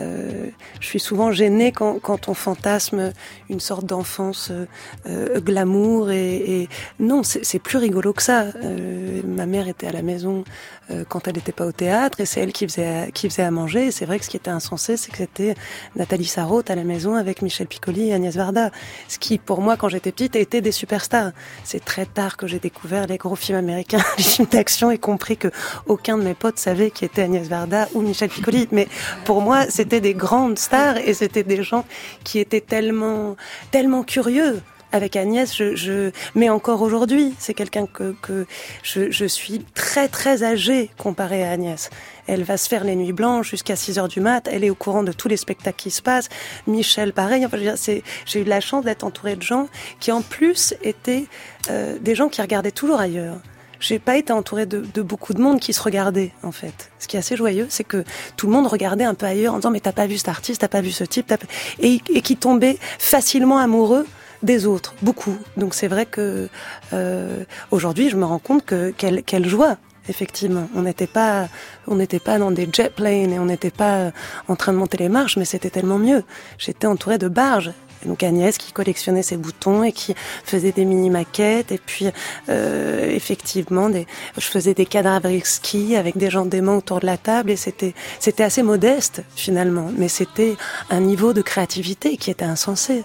[0.00, 0.46] euh,
[0.80, 3.12] je suis souvent gênée quand, quand on fantasme
[3.48, 4.66] une sorte d'enfance euh,
[5.06, 8.46] euh glamour et, et non, c'est plus rigolo que ça.
[8.62, 10.44] Euh, ma mère était à la maison
[10.90, 13.50] euh, quand elle n'était pas au théâtre et c'est elle qui faisait qui faisait à
[13.50, 13.90] manger.
[13.90, 15.54] C'est vrai que ce qui était insensé, c'est que c'était
[15.96, 18.70] Nathalie Sarraute à la maison avec Michel Piccoli et Agnès Varda.
[19.08, 21.32] Ce qui, pour moi, quand j'étais petite, été des superstars.
[21.64, 25.36] C'est très tard que j'ai découvert les gros films américains, les films d'action et compris
[25.36, 25.48] que
[25.86, 28.68] aucun de mes potes savait qui était Agnès Varda ou Michel Piccoli.
[28.72, 28.88] Mais
[29.24, 31.84] pour moi, c'était des grandes stars et c'était des gens
[32.24, 33.36] qui étaient tellement,
[33.70, 34.60] tellement curieux
[34.92, 38.46] avec Agnès, je, je mais encore aujourd'hui, c'est quelqu'un que, que
[38.82, 41.90] je, je, suis très très âgée comparée à Agnès.
[42.26, 44.48] Elle va se faire les nuits blanches jusqu'à 6 heures du mat.
[44.50, 46.28] Elle est au courant de tous les spectacles qui se passent.
[46.66, 47.44] Michel, pareil.
[47.46, 49.68] Enfin, j'ai eu la chance d'être entourée de gens
[50.00, 51.26] qui, en plus, étaient
[51.70, 53.38] euh, des gens qui regardaient toujours ailleurs
[53.80, 56.90] j'ai pas été entourée de, de, beaucoup de monde qui se regardait en fait.
[56.98, 58.04] Ce qui est assez joyeux, c'est que
[58.36, 60.60] tout le monde regardait un peu ailleurs en disant mais t'as pas vu cet artiste,
[60.60, 61.32] t'as pas vu ce type,
[61.80, 64.06] et, et qui tombait facilement amoureux
[64.42, 65.36] des autres, beaucoup.
[65.56, 66.48] Donc c'est vrai que
[66.92, 69.76] euh, aujourd'hui, je me rends compte que quelle, quelle joie
[70.08, 70.68] effectivement.
[70.74, 71.48] On n'était pas,
[71.86, 74.12] on n'était pas dans des jet planes et on n'était pas
[74.48, 76.24] en train de monter les marches, mais c'était tellement mieux.
[76.58, 77.72] J'étais entourée de barges.
[78.04, 82.06] Et donc Agnès qui collectionnait ses boutons et qui faisait des mini maquettes et puis
[82.48, 87.16] euh, effectivement des, je faisais des cadavres ski avec des gens déments autour de la
[87.16, 90.56] table et c'était c'était assez modeste finalement, mais c'était
[90.90, 93.04] un niveau de créativité qui était insensé.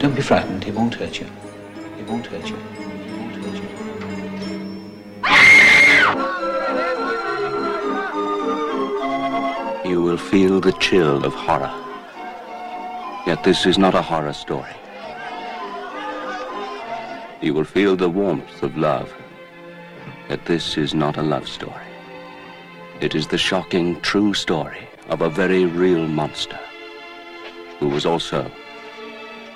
[0.00, 1.26] Don't be frightened, won't hurt you.
[1.96, 2.54] He won't hurt you.
[2.54, 3.56] He won't hurt
[9.84, 9.90] you.
[9.90, 11.87] You will feel the chill of horror.
[13.28, 14.74] Yet this is not a horror story.
[17.42, 19.12] You will feel the warmth of love.
[20.30, 21.90] Yet this is not a love story.
[23.02, 26.58] It is the shocking, true story of a very real monster
[27.78, 28.50] who was also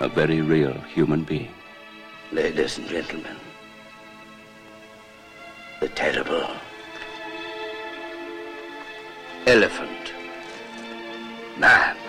[0.00, 1.54] a very real human being.
[2.30, 3.38] Ladies and gentlemen,
[5.80, 6.46] the terrible
[9.46, 10.12] elephant
[11.56, 12.01] man.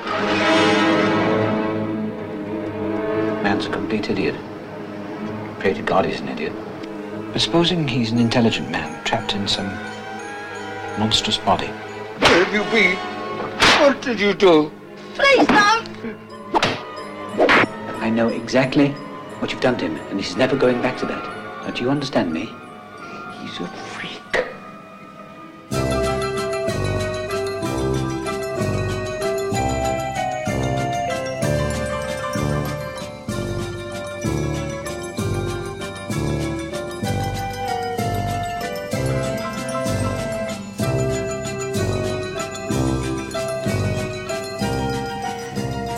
[3.63, 4.35] Man's a complete idiot.
[5.59, 6.51] Pray to God he's an idiot.
[7.31, 9.67] But supposing he's an intelligent man trapped in some
[10.99, 11.67] monstrous body.
[11.67, 12.97] Where have you been?
[13.79, 14.69] What did you do?
[15.15, 15.87] Please don't!
[18.01, 18.89] I know exactly
[19.39, 21.23] what you've done to him, and he's never going back to that.
[21.63, 22.49] Now, do you understand me?
[23.39, 23.67] He's a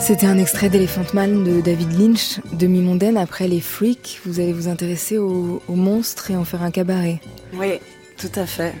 [0.06, 2.38] C'était un extrait d'Elephant Man de David Lynch.
[2.52, 7.20] Demi-mondaine, après les freaks, vous allez vous intéresser aux, monstres et en faire un cabaret.
[7.54, 7.80] Oui,
[8.16, 8.72] tout à fait.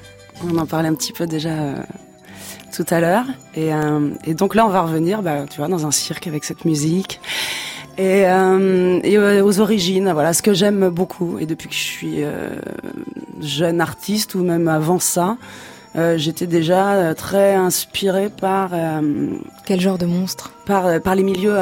[0.44, 1.74] On en parlait un petit peu déjà euh,
[2.72, 3.24] tout à l'heure.
[3.56, 6.44] Et, euh, et, donc là, on va revenir, bah, tu vois, dans un cirque avec
[6.44, 7.20] cette musique.
[7.98, 11.40] Et, euh, et aux origines, voilà, ce que j'aime beaucoup.
[11.40, 12.18] Et depuis que je suis
[13.40, 15.38] jeune artiste, ou même avant ça,
[15.96, 19.30] euh, j'étais déjà euh, très inspirée par euh,
[19.64, 20.52] quel genre de monstre?
[20.66, 21.56] Par par les milieux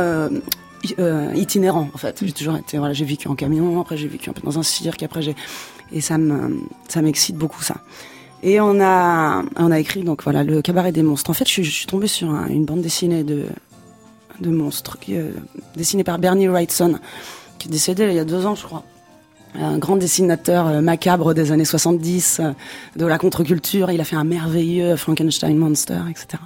[1.34, 2.22] itinérants en fait.
[2.24, 4.62] J'ai toujours été voilà, j'ai vécu en camion, après j'ai vécu un peu dans un
[4.62, 5.36] cirque, après j'ai
[5.92, 7.76] et ça me ça m'excite beaucoup ça.
[8.42, 11.30] Et on a on a écrit donc voilà le cabaret des monstres.
[11.30, 13.46] En fait, je, suis, je suis tombée sur un, une bande dessinée de
[14.40, 14.98] de monstres
[15.76, 16.98] dessinée par Bernie Wrightson
[17.58, 18.82] qui est décédé il y a deux ans je crois
[19.54, 22.52] un grand dessinateur euh, macabre des années 70 euh,
[22.96, 23.90] de la contre-culture.
[23.90, 26.42] Il a fait un merveilleux Frankenstein Monster, etc.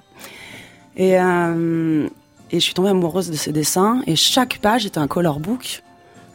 [0.97, 2.07] Et, euh,
[2.51, 4.03] et je suis tombée amoureuse de ses dessins.
[4.07, 5.83] Et chaque page était un color book,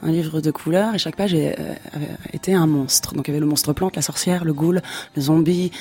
[0.01, 0.95] un livre de couleurs.
[0.95, 1.35] Et chaque page
[2.33, 3.13] était un monstre.
[3.13, 4.81] Donc il y avait le monstre plante, la sorcière, le ghoul,
[5.15, 5.71] le zombie.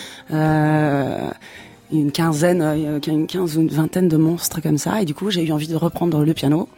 [1.93, 2.63] Une quinzaine,
[3.07, 5.03] une quinze ou une vingtaine de monstres comme ça.
[5.03, 6.69] Et du coup, j'ai eu envie de reprendre le piano.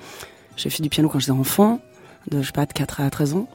[0.56, 1.80] J'ai fait du piano quand j'étais enfant,
[2.30, 3.46] de, je sais pas, de 4 à 13 ans.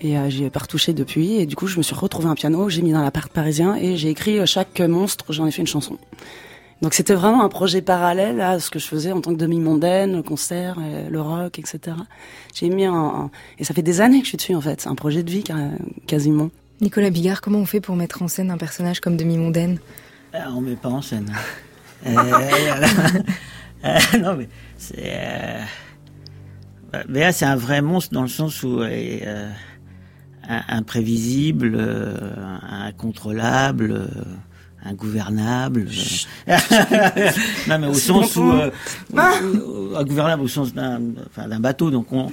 [0.00, 1.36] Et euh, j'y ai pas retouché depuis.
[1.36, 3.96] Et du coup, je me suis retrouvé un piano, j'ai mis dans l'appart parisien et
[3.96, 5.98] j'ai écrit euh, chaque monstre, j'en ai fait une chanson.
[6.82, 10.16] Donc c'était vraiment un projet parallèle à ce que je faisais en tant que demi-mondaine,
[10.16, 11.96] le concert, euh, le rock, etc.
[12.54, 14.82] J'ai mis en, Et ça fait des années que je suis dessus en fait.
[14.82, 15.44] C'est un projet de vie
[16.06, 16.50] quasiment.
[16.82, 19.78] Nicolas Bigard, comment on fait pour mettre en scène un personnage comme demi-mondaine?
[20.34, 21.32] Ah, On met pas en scène.
[22.06, 25.18] euh, non mais c'est...
[27.08, 28.80] Mais là, c'est un vrai monstre dans le sens où
[30.48, 32.14] imprévisible, euh,
[32.62, 34.06] incontrôlable, euh,
[34.84, 35.88] ingouvernable.
[37.68, 38.70] non, mais au sens où euh,
[39.96, 41.90] ingouvernable au sens d'un enfin, bateau.
[41.90, 42.30] Donc on,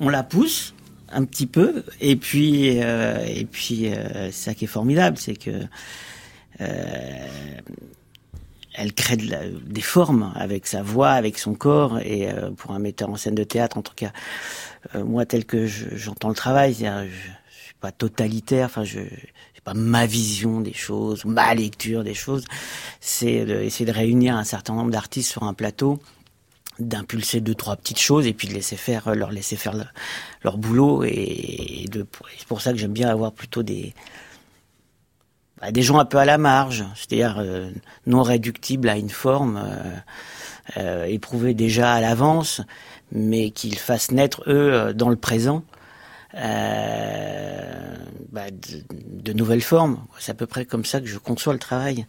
[0.00, 0.74] on, la pousse
[1.12, 3.90] un petit peu, et puis et puis
[4.30, 5.50] ça qui est formidable, c'est que
[8.74, 13.16] elle crée des formes avec sa voix, avec son corps, et pour un metteur en
[13.16, 14.12] scène de théâtre, en tout cas,
[14.94, 16.88] moi tel que j'entends le travail,
[17.80, 18.66] pas totalitaire.
[18.66, 19.00] Enfin, je
[19.54, 22.44] c'est pas ma vision des choses, ma lecture des choses.
[23.00, 26.00] C'est d'essayer de réunir un certain nombre d'artistes sur un plateau
[26.78, 29.74] d'impulser deux trois petites choses et puis de laisser faire leur laisser faire
[30.42, 31.84] leur boulot et,
[32.38, 33.94] c'est pour ça que j'aime bien avoir plutôt des
[35.60, 37.70] bah, des gens un peu à la marge c'est-à-dire euh,
[38.06, 42.62] non réductibles à une forme euh, euh, éprouvés déjà à l'avance
[43.12, 45.79] mais qu'ils fassent naître eux dans le présent euh,
[46.32, 46.40] bah,
[48.50, 49.98] de, nouvelles formes.
[50.18, 52.06] C'est à peu près comme ça que je conçois le travail.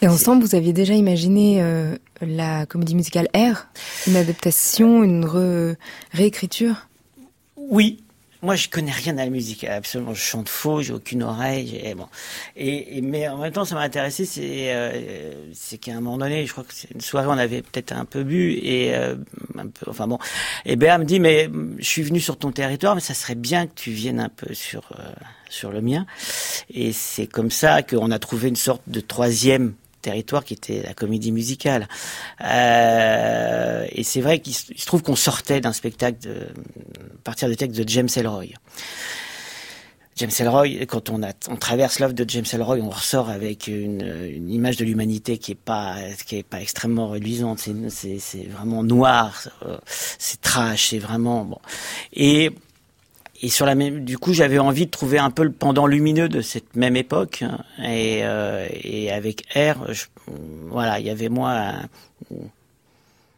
[0.00, 3.66] Et ensemble, vous aviez déjà imaginé euh, la comédie musicale R,
[4.06, 5.76] une adaptation, une
[6.12, 6.88] réécriture?
[7.56, 8.02] Oui,
[8.42, 10.14] moi, je connais rien à la musique, absolument.
[10.14, 11.80] Je chante faux, j'ai aucune oreille.
[11.82, 12.08] Et bon,
[12.56, 16.50] et, mais en même temps, ça m'a intéressé, c'est euh, qu'à un moment donné, je
[16.50, 19.14] crois que c'est une soirée, on avait peut-être un peu bu et euh,
[19.56, 20.18] un peu, enfin bon.
[20.64, 23.68] Et Béa me dit, mais je suis venu sur ton territoire, mais ça serait bien
[23.68, 25.04] que tu viennes un peu sur euh,
[25.48, 26.06] sur le mien.
[26.74, 30.94] Et c'est comme ça qu'on a trouvé une sorte de troisième territoire qui était la
[30.94, 31.88] comédie musicale.
[32.44, 37.56] Euh, et c'est vrai qu'il se trouve qu'on sortait d'un spectacle de, à partir des
[37.56, 38.46] textes de James Ellroy.
[40.16, 44.46] James Ellroy, quand on, a, on traverse l'œuvre de James Ellroy, on ressort avec une,
[44.50, 47.60] image de l'humanité qui est pas qui est pas extrêmement reluisante.
[47.88, 49.48] C'est, vraiment noir,
[49.86, 51.58] c'est trash, c'est vraiment bon.
[52.12, 52.50] Et
[53.42, 56.28] et sur la même, du coup, j'avais envie de trouver un peu le pendant lumineux
[56.28, 57.42] de cette même époque.
[57.84, 59.84] Et, euh, et avec R,
[60.70, 61.72] voilà, il y avait moi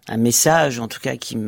[0.07, 1.38] un, message, en tout cas, qui,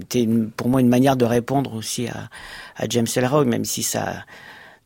[0.00, 2.28] était pour moi une manière de répondre aussi à,
[2.76, 4.24] à James Ellroy, même si ça,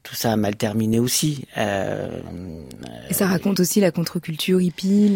[0.02, 1.46] tout ça a mal terminé aussi.
[1.56, 2.20] Euh,
[3.08, 5.14] et ça raconte aussi la contre-culture hippie,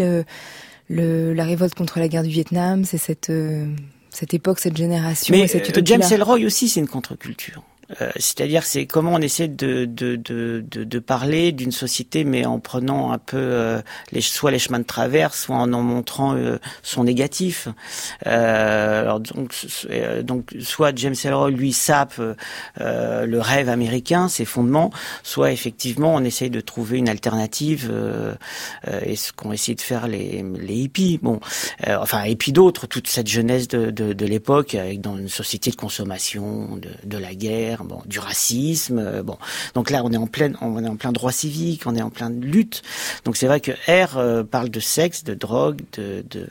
[0.89, 2.87] la révolte contre la guerre du Vietnam.
[2.87, 3.67] C'est cette euh,
[4.13, 5.35] cette époque, cette génération.
[5.35, 7.63] Mais et cette euh, James Ellroy aussi, c'est une contre-culture.
[8.01, 12.61] Euh, c'est-à-dire, c'est comment on essaie de, de, de, de, parler d'une société, mais en
[12.61, 16.59] prenant un peu euh, les, soit les chemins de travers, soit en en montrant euh,
[16.83, 17.69] son négatif.
[18.25, 19.55] alors donc,
[20.23, 22.21] donc, soit James Ellroy lui sape
[22.79, 24.91] le rêve américain, ses fondements,
[25.23, 27.93] soit effectivement on essaye de trouver une alternative,
[29.05, 31.19] et ce qu'ont essayé de faire les, les hippies.
[31.23, 31.41] Bon,
[31.87, 36.79] enfin et d'autres, toute cette jeunesse de, de, de l'époque, dans une société de consommation,
[37.05, 38.99] de la guerre bon, du racisme.
[38.99, 39.37] Euh, bon,
[39.75, 42.11] donc là, on est en plein, on est en plein droit civique, on est en
[42.11, 42.83] plein lutte.
[43.25, 46.49] Donc c'est vrai que R euh, parle de sexe, de drogue, de, de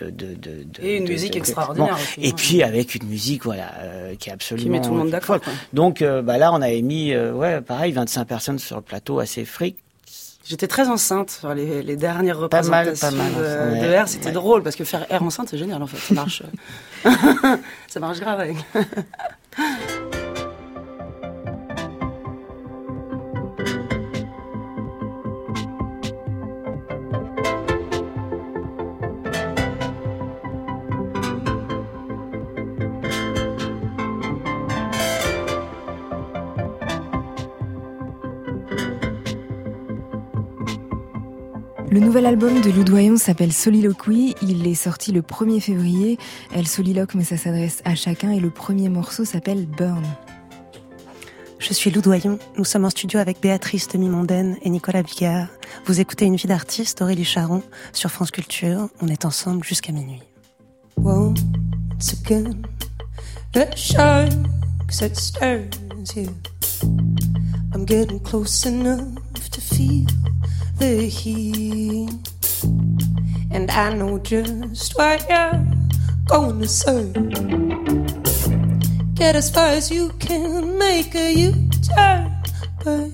[0.00, 2.34] de, de, Et une musique extraordinaire Bon, aussi, et hein.
[2.36, 5.38] puis avec une musique voilà euh, qui est absolument met tout le monde d'accord.
[5.72, 9.18] Donc euh, bah là on avait mis euh, ouais pareil 25 personnes sur le plateau
[9.18, 9.78] assez fric.
[10.46, 14.00] J'étais très enceinte sur les, les dernières Pas mal, représentations pas mal, de, ouais.
[14.02, 14.08] R.
[14.08, 14.32] C'était Ouais.
[14.32, 15.98] drôle parce que faire R enceinte, c'est génial en fait.
[15.98, 16.42] Ça marche.
[17.88, 18.56] ça marche grave avec.
[42.00, 44.34] Le nouvel album de Loudoyon s'appelle Soliloquy.
[44.40, 46.18] Il est sorti le 1er février.
[46.50, 48.30] Elle soliloque, mais ça s'adresse à chacun.
[48.30, 50.02] Et le premier morceau s'appelle Burn.
[51.58, 52.38] Je suis Lou Doyon.
[52.56, 55.48] Nous sommes en studio avec Béatrice Demi-Mondaine et Nicolas Bigard.
[55.84, 58.88] Vous écoutez Une vie d'artiste, Aurélie Charon, sur France Culture.
[59.02, 60.22] On est ensemble jusqu'à minuit.
[60.96, 62.62] Once again,
[63.52, 63.68] the
[65.38, 65.60] that.
[67.74, 69.04] I'm getting close enough
[69.50, 70.06] to feel
[70.80, 72.08] the heat.
[73.50, 77.12] And I know just what you're to say.
[79.12, 82.34] Get as far as you can, make a U-turn,
[82.82, 83.12] baby.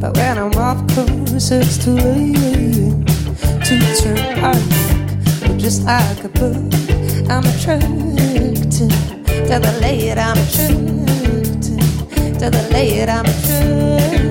[0.00, 3.04] But when I'm off course, it's too late
[3.66, 5.58] to turn back.
[5.58, 6.72] Just like a book,
[7.28, 8.86] I'm attracted to
[9.58, 10.16] the late.
[10.16, 10.99] I'm attracted
[12.40, 13.06] to the late.
[13.06, 14.29] I'm attracted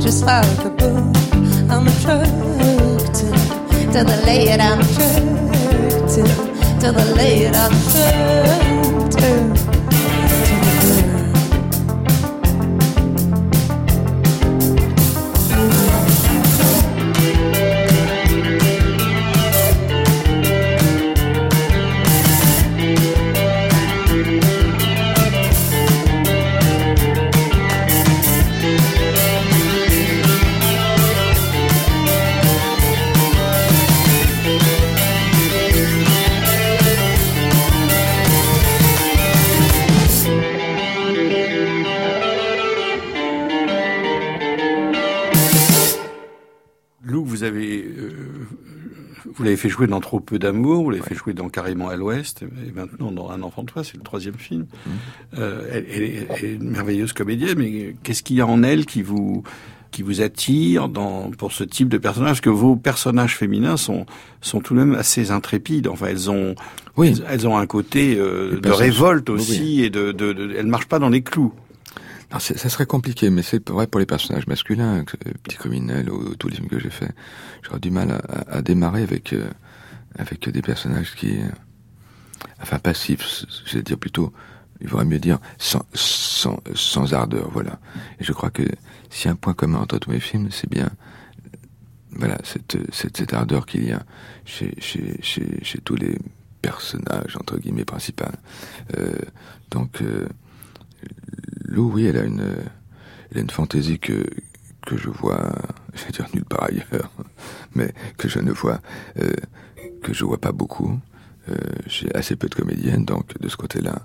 [0.00, 1.04] just like a book.
[1.70, 3.14] I'm attracted
[3.92, 4.60] to the late.
[4.60, 6.26] I'm attracted
[6.80, 7.54] to the late.
[7.54, 9.79] I'm attracted
[49.50, 52.42] l'avez fait jouer dans Trop peu d'amour, vous l'avez fait jouer dans Carrément à l'Ouest,
[52.42, 54.66] et maintenant dans Un enfant de toi, c'est le troisième film.
[55.38, 58.62] Euh, elle, elle est, elle est une merveilleuse comédienne, mais qu'est-ce qu'il y a en
[58.62, 59.42] elle qui vous
[59.90, 62.30] qui vous attire dans pour ce type de personnage?
[62.30, 64.06] Parce que vos personnages féminins sont
[64.40, 65.88] sont tout de même assez intrépides.
[65.88, 66.54] Enfin, elles ont
[66.96, 67.08] Oui.
[67.08, 69.82] elles, elles ont un côté euh, de révolte aussi oui.
[69.84, 71.52] et de, de, de elles marchent pas dans les clous.
[72.32, 76.36] Non, ça serait compliqué, mais c'est vrai pour les personnages masculins, euh, Petit Criminel ou
[76.36, 77.10] tous les films que j'ai fait.
[77.62, 79.50] J'aurais du mal à, à- démarrer avec euh,
[80.16, 81.48] avec des personnages qui, euh,
[82.62, 84.32] enfin passifs, je vais dire plutôt,
[84.80, 87.80] il vaudrait mieux dire sans, sans, sans ardeur, voilà.
[88.20, 88.62] Et je crois que
[89.08, 90.88] si un point commun entre tous mes films, c'est bien,
[92.12, 94.04] voilà, cette, cette, cette ardeur qu'il y a
[94.44, 96.16] chez, chez, chez, chez tous les
[96.62, 98.24] personnages, entre guillemets, principaux.
[98.98, 99.12] Euh,
[99.70, 100.28] donc, euh,
[101.70, 102.42] Lou, oui, elle a une,
[103.30, 104.26] elle a une fantaisie que,
[104.84, 105.52] que je vois,
[105.94, 107.12] je vais dire nulle part ailleurs,
[107.74, 108.80] mais que je ne vois,
[109.18, 109.30] euh,
[110.02, 110.98] que je vois pas beaucoup.
[111.48, 111.54] Euh,
[111.86, 114.02] j'ai assez peu de comédiennes, donc de ce côté-là,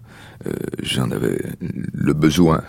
[0.47, 0.53] euh,
[0.83, 2.61] j'en avais le besoin,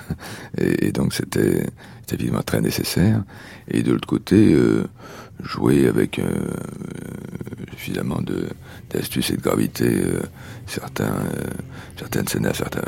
[0.57, 1.67] et, donc c'était
[2.11, 3.23] évidemment très nécessaire.
[3.69, 4.57] Et de l'autre côté,
[5.43, 6.21] jouer avec
[7.73, 8.49] suffisamment de
[8.91, 10.03] d'astuce et de gravité
[10.67, 12.83] certaines scènes à certains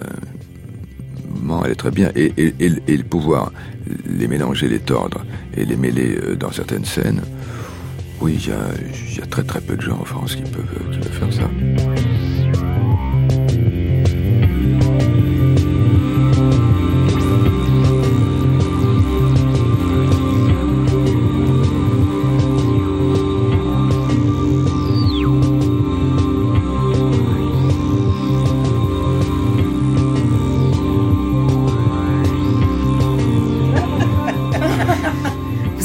[1.64, 3.52] elle est très bien, et, et, et, et pouvoir
[4.06, 5.24] les mélanger, les tordre
[5.56, 7.22] et les mêler euh, dans certaines scènes.
[8.20, 11.12] Oui, il y a, très très peu de gens en France qui peuvent, qui peuvent
[11.12, 12.17] faire ça.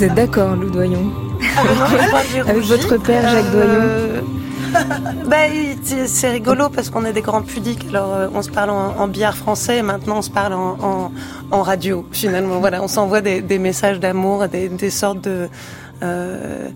[0.04, 1.14] Vous êtes d'accord, Lou Doyon
[1.56, 4.20] Ah, Avec votre père, Jacques Euh,
[5.28, 5.78] bah, il-
[6.10, 7.86] c'est rigolo parce qu'on est des grands pudiques.
[7.88, 10.78] Alors, euh, on se parle en, en billard français et maintenant on se parle en,
[10.82, 11.12] en,
[11.52, 12.60] en radio, finalement.
[12.60, 15.48] Voilà, on s'envoie des, des messages d'amour, des, des sortes de.
[16.04, 16.68] euh,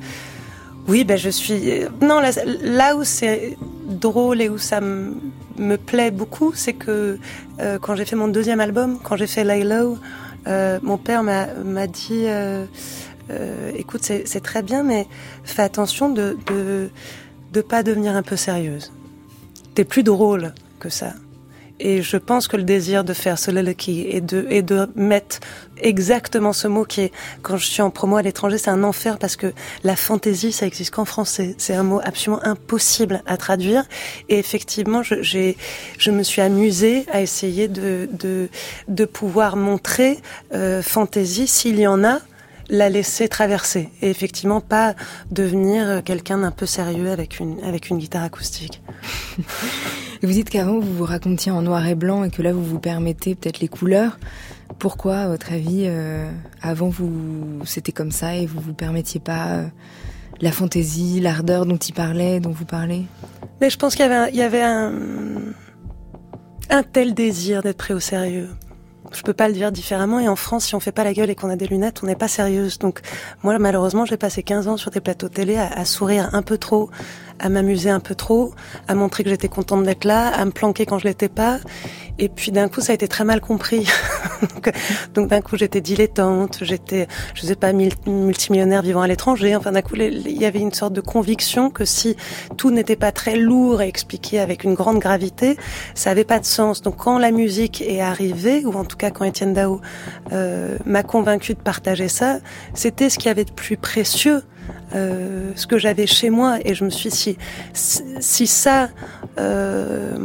[0.88, 1.82] oui, ben je suis.
[2.02, 2.30] Non, là,
[2.64, 3.58] là où c'est
[3.90, 7.20] drôle et où ça me, plaît beaucoup, c'est que
[7.60, 9.98] euh, quand j'ai fait mon deuxième album, quand j'ai fait Lay Low,
[10.48, 12.26] euh, mon père m'a dit
[13.30, 15.08] euh, écoute, c'est très bien, mais
[15.44, 16.90] fais attention de de
[17.54, 18.92] de pas devenir un peu sérieuse.
[19.76, 21.14] T'es plus drôle que ça.
[21.80, 25.40] Et je pense que le désir de faire soliloquy et de, et de mettre
[25.80, 27.12] exactement ce mot qui est,
[27.44, 29.54] quand je suis en promo à l'étranger, c'est un enfer parce que
[29.84, 31.54] la fantaisie, ça existe qu'en français.
[31.60, 33.86] C'est un mot absolument impossible à traduire.
[34.28, 35.56] Et effectivement, je, j'ai,
[36.00, 38.50] je me suis amusée à essayer de, de,
[38.88, 40.18] de pouvoir montrer
[40.54, 42.22] euh, fantaisie, s'il y en a,
[42.70, 43.90] la laisser traverser.
[44.02, 44.96] Et effectivement, pas
[45.32, 48.82] devenir quelqu'un d'un peu sérieux avec une, avec une guitare acoustique.
[50.24, 52.80] Vous dites qu'avant vous vous racontiez en noir et blanc et que là vous vous
[52.80, 54.18] permettez peut-être les couleurs.
[54.80, 56.30] Pourquoi, à votre avis, euh,
[56.62, 59.68] avant vous c'était comme ça et vous vous permettiez pas euh,
[60.42, 63.06] la fantaisie, l'ardeur dont il parlait, dont vous parlez?
[63.62, 64.94] Mais je pense qu'il y avait un, il y avait un,
[66.70, 68.50] un tel désir d'être pris au sérieux.
[69.12, 70.20] Je peux pas le dire différemment.
[70.20, 72.08] Et en France, si on fait pas la gueule et qu'on a des lunettes, on
[72.08, 72.80] n'est pas sérieuse.
[72.80, 73.02] Donc,
[73.44, 76.58] moi, malheureusement, j'ai passé 15 ans sur des plateaux télé à, à sourire un peu
[76.58, 76.90] trop,
[77.40, 78.54] à m'amuser un peu trop,
[78.88, 81.60] à montrer que j'étais contente d'être là, à me planquer quand je l'étais pas.
[82.20, 83.88] Et puis d'un coup, ça a été très mal compris.
[85.14, 89.56] donc, d'un coup, j'étais dilettante, j'étais, je sais pas, mil- multimillionnaire vivant à l'étranger.
[89.56, 92.16] Enfin, d'un coup, il y avait une sorte de conviction que si
[92.58, 95.58] tout n'était pas très lourd et expliqué avec une grande gravité,
[95.94, 96.82] ça avait pas de sens.
[96.82, 99.80] Donc, quand la musique est arrivée, ou en tout cas quand Étienne Dao
[100.32, 102.40] euh, m'a convaincu de partager ça,
[102.74, 104.42] c'était ce qu'il y avait de plus précieux.
[104.96, 107.38] Euh, ce que j'avais chez moi et je me suis dit,
[107.74, 108.90] si ça
[109.38, 110.18] euh,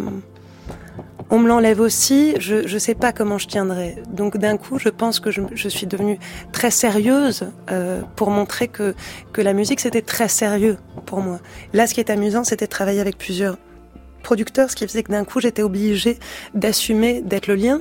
[1.31, 3.97] on me l'enlève aussi, je je sais pas comment je tiendrai.
[4.09, 6.19] Donc d'un coup, je pense que je, suis devenue
[6.53, 8.95] très sérieuse euh, pour montrer que
[9.33, 11.41] que la musique c'était très sérieux pour moi.
[11.73, 13.57] Là, ce qui est amusant, c'était de travailler avec plusieurs
[14.23, 16.19] producteurs, ce qui faisait que d'un coup, j'étais obligée
[16.55, 17.81] d'assumer d'être le lien,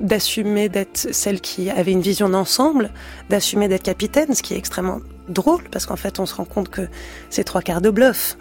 [0.00, 2.90] d'assumer d'être celle qui avait une vision d'ensemble,
[3.28, 6.68] d'assumer d'être capitaine, ce qui est extrêmement drôle parce qu'en fait, on se rend compte
[6.68, 6.88] que
[7.30, 8.36] c'est trois quarts de bluff.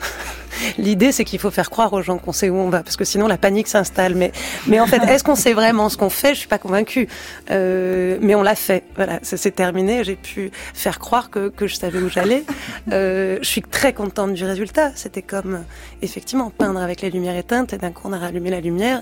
[0.78, 3.06] L'idée, c'est qu'il faut faire croire aux gens qu'on sait où on va, parce que
[3.06, 4.16] sinon la panique s'installe.
[4.16, 4.32] Mais,
[4.68, 6.34] mais en fait, est-ce qu'on sait vraiment ce qu'on fait?
[6.34, 7.08] Je suis pas convaincue.
[7.51, 8.84] Euh, mais on l'a fait.
[8.95, 10.04] Voilà, ça s'est terminé.
[10.04, 12.43] J'ai pu faire croire que, que je savais où j'allais.
[12.91, 14.91] Euh, je suis très contente du résultat.
[14.95, 15.64] C'était comme,
[16.01, 17.74] effectivement, peindre avec les lumières éteintes.
[17.74, 19.01] Et d'un coup, on a rallumé la lumière,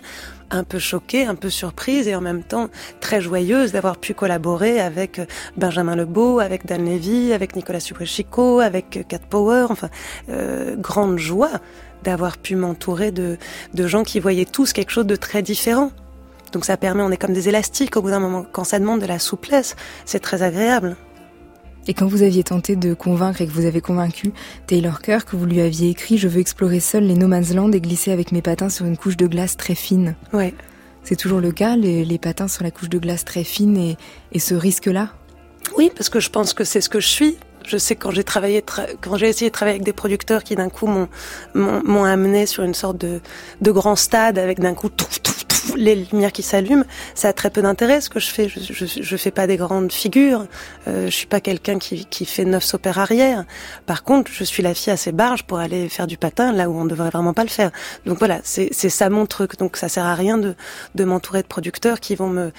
[0.50, 4.80] un peu choquée, un peu surprise, et en même temps très joyeuse d'avoir pu collaborer
[4.80, 5.22] avec
[5.58, 9.68] Benjamin Lebeau, avec Dan Levy, avec Nicolas Suprechico, avec Cat Power.
[9.70, 9.90] Enfin,
[10.30, 11.41] euh, grande joie
[12.04, 13.38] d'avoir pu m'entourer de,
[13.74, 15.92] de gens qui voyaient tous quelque chose de très différent.
[16.52, 18.46] Donc ça permet, on est comme des élastiques au bout d'un moment.
[18.52, 19.76] Quand ça demande de la souplesse,
[20.06, 20.98] c'est très agréable.
[21.88, 24.34] Et quand vous aviez tenté de convaincre et que vous avez convaincu
[24.68, 27.72] Taylor Kerr que vous lui aviez écrit Je veux explorer seul les no man's land
[27.72, 30.16] et glisser avec mes patins sur une couche de glace très fine.
[30.32, 30.54] Ouais.
[31.04, 33.98] C'est toujours le cas, les, les patins sur la couche de glace très fine et,
[34.32, 35.10] et ce risque-là?
[35.76, 37.38] Oui, parce que je pense que c'est ce que je suis.
[37.66, 40.56] Je sais quand j'ai travaillé, tra- quand j'ai essayé de travailler avec des producteurs qui
[40.56, 41.08] d'un coup m'ont,
[41.54, 43.22] m'ont, amené sur une sorte de,
[43.62, 45.32] de grand stade avec d'un coup tout, tout,
[45.76, 46.84] les lumières qui s'allument,
[47.14, 48.50] ça a très peu d'intérêt ce que je fais.
[48.50, 50.48] Je, je, je fais pas des grandes figures.
[50.88, 53.46] Euh, je suis pas quelqu'un qui, qui fait neuf sauts arrière.
[53.86, 56.76] Par contre, je suis la fille assez barge pour aller faire du patin là où
[56.76, 57.72] on devrait vraiment pas le faire.
[58.06, 59.58] Donc voilà, c'est, c'est ça mon truc.
[59.58, 60.56] Donc ça sert à rien de,
[60.96, 62.52] de m'entourer de producteurs qui vont me,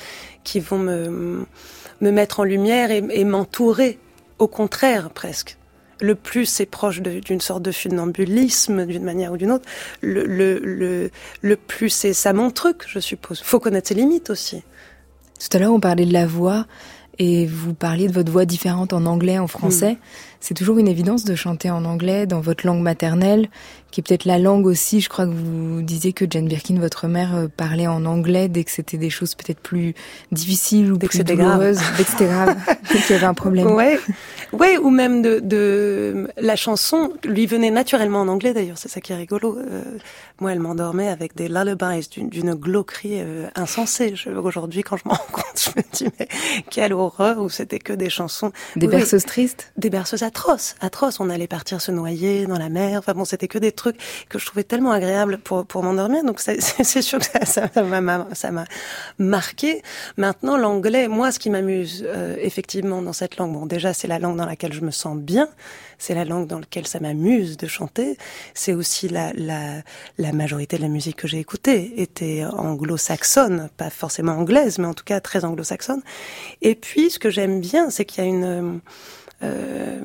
[0.44, 1.44] qui vont me
[2.00, 3.98] me mettre en lumière et m'entourer.
[4.38, 5.56] Au contraire, presque.
[6.00, 9.68] Le plus c'est proche d'une sorte de funambulisme, d'une manière ou d'une autre,
[10.00, 11.10] le, le, le,
[11.42, 13.40] le plus c'est ça mon truc, je suppose.
[13.40, 14.64] Faut connaître ses limites aussi.
[15.38, 16.66] Tout à l'heure, on parlait de la voix
[17.18, 19.98] et vous parliez de votre voix différente en anglais, en français.
[20.40, 23.48] C'est toujours une évidence de chanter en anglais dans votre langue maternelle,
[23.92, 25.00] qui est peut-être la langue aussi.
[25.00, 28.64] Je crois que vous disiez que Jane Birkin, votre mère, euh, parlait en anglais dès
[28.64, 29.94] que c'était des choses peut-être plus
[30.32, 31.94] difficiles ou Dès plus douloureuses, grave.
[31.96, 32.56] dès que c'était grave,
[32.92, 33.66] dès qu'il y avait un problème.
[33.68, 34.00] Ouais,
[34.52, 38.78] ouais, ou même de, de la chanson lui venait naturellement en anglais d'ailleurs.
[38.78, 39.58] C'est ça qui est rigolo.
[39.58, 39.82] Euh,
[40.40, 44.14] moi, elle m'endormait avec des lullabies d'une- d'une glauquerie euh, insensée.
[44.16, 46.28] Je- Aujourd'hui, quand je m'en rends compte, je me dis mais
[46.70, 48.52] quelle horreur où c'était que des chansons.
[48.76, 49.72] Des Oui, berceuses tristes?
[49.76, 51.20] Des berceuses atroces, atroces.
[51.20, 52.98] On allait partir se noyer dans la mer.
[52.98, 53.96] Enfin bon, c'était que des trucs
[54.28, 56.24] que je trouvais tellement agréables pour pour m'endormir.
[56.24, 58.64] Donc c'est c'est sûr que ça m'a ça m'a
[59.18, 59.82] marqué.
[60.16, 64.18] Maintenant, l'anglais, moi, ce qui m'amuse euh, effectivement dans cette langue, bon, déjà c'est la
[64.18, 65.48] langue dans laquelle je me sens bien.
[66.02, 68.18] C'est la langue dans laquelle ça m'amuse de chanter.
[68.54, 69.82] C'est aussi la, la,
[70.18, 74.94] la majorité de la musique que j'ai écoutée était anglo-saxonne, pas forcément anglaise, mais en
[74.94, 76.02] tout cas très anglo-saxonne.
[76.60, 78.80] Et puis, ce que j'aime bien, c'est qu'il y a une,
[79.44, 80.00] euh,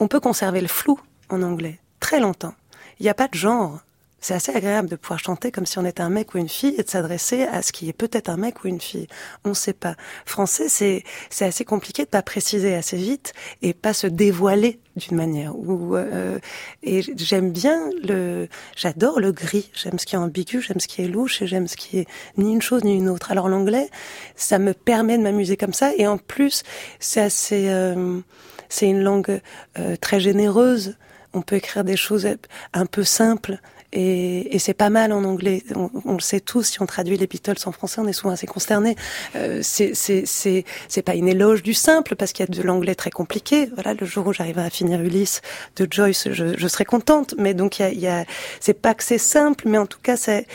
[0.00, 2.54] on peut conserver le flou en anglais très longtemps.
[3.00, 3.80] Il n'y a pas de genre.
[4.22, 6.76] C'est assez agréable de pouvoir chanter comme si on était un mec ou une fille
[6.78, 9.08] et de s'adresser à ce qui est peut-être un mec ou une fille.
[9.44, 9.96] On ne sait pas.
[10.24, 15.16] Français, c'est c'est assez compliqué de pas préciser assez vite et pas se dévoiler d'une
[15.16, 15.56] manière.
[15.56, 16.38] Ou euh,
[16.84, 18.46] et j'aime bien le,
[18.76, 19.72] j'adore le gris.
[19.74, 22.06] J'aime ce qui est ambigu, j'aime ce qui est louche et j'aime ce qui est
[22.36, 23.32] ni une chose ni une autre.
[23.32, 23.90] Alors l'anglais,
[24.36, 26.62] ça me permet de m'amuser comme ça et en plus,
[27.00, 28.20] c'est assez, euh,
[28.68, 29.40] c'est une langue
[29.80, 30.96] euh, très généreuse.
[31.34, 32.28] On peut écrire des choses
[32.72, 33.58] un peu simples
[33.92, 35.62] et, et c'est pas mal en anglais.
[35.74, 36.62] On, on le sait tous.
[36.62, 38.96] Si on traduit les Beatles en français, on est souvent assez consterné.
[39.36, 43.68] Euh, c'est pas une éloge du simple parce qu'il y a de l'anglais très compliqué.
[43.74, 45.42] Voilà, le jour où j'arriverai à finir Ulysse
[45.76, 47.34] de Joyce, je, je serai contente.
[47.38, 48.24] Mais donc y a, y a
[48.60, 50.46] c'est pas que c'est simple, mais en tout cas, c'est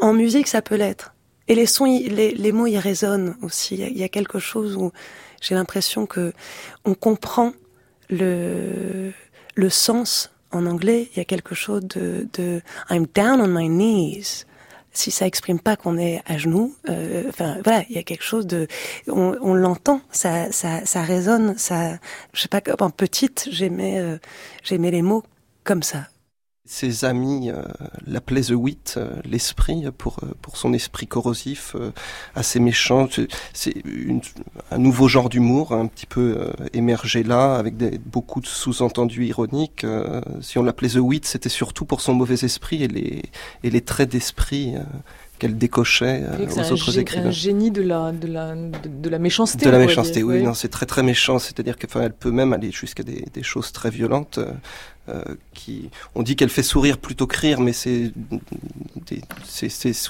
[0.00, 1.14] en musique ça peut l'être.
[1.48, 3.76] Et les sons, les, les mots, ils résonnent aussi.
[3.76, 4.92] Il y y a quelque chose où
[5.40, 6.32] j'ai l'impression que
[6.84, 7.52] on comprend
[8.10, 9.12] le
[9.54, 11.08] le sens en anglais.
[11.12, 14.44] Il y a quelque chose de, de I'm down on my knees.
[14.92, 18.24] Si ça exprime pas qu'on est à genoux, euh, enfin voilà, il y a quelque
[18.24, 18.66] chose de,
[19.06, 21.98] on, on l'entend, ça, ça, ça résonne, ça,
[22.32, 24.18] je sais pas, en petite, j'aimais, euh,
[24.64, 25.22] j'aimais les mots
[25.62, 26.08] comme ça.
[26.70, 27.62] Ses amis euh,
[28.06, 31.92] l'appelaient The Wit, euh, l'esprit, pour, euh, pour son esprit corrosif, euh,
[32.34, 33.08] assez méchant.
[33.54, 33.74] C'est-
[34.70, 39.86] un nouveau genre d'humour, un petit peu émergé là, avec des, beaucoup de sous-entendus ironiques.
[40.42, 43.22] Si on l'appelait The Wit, c'était surtout pour son mauvais esprit et les,
[43.64, 44.74] et les traits d'esprit
[45.38, 47.28] qu'elle décochait euh, aux un, autres écrivains.
[47.28, 49.64] un génie de la, de la, de, de la méchanceté.
[49.64, 51.38] De la méchanceté, oui, non, c'est très très méchant.
[51.38, 54.38] C'est-à-dire qu'elle peut même aller jusqu'à des, des choses très violentes.
[55.08, 55.22] Euh,
[56.14, 58.12] on dit qu'elle fait sourire plutôt que rire, mais c'est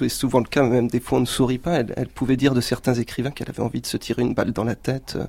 [0.08, 0.62] souvent le cas.
[0.62, 1.80] Même des fois, on ne sourit pas.
[1.96, 4.64] Elle, pouvait dire de certains écrivains qu'elle avait envie de se tirer une balle dans
[4.64, 5.24] la tête euh,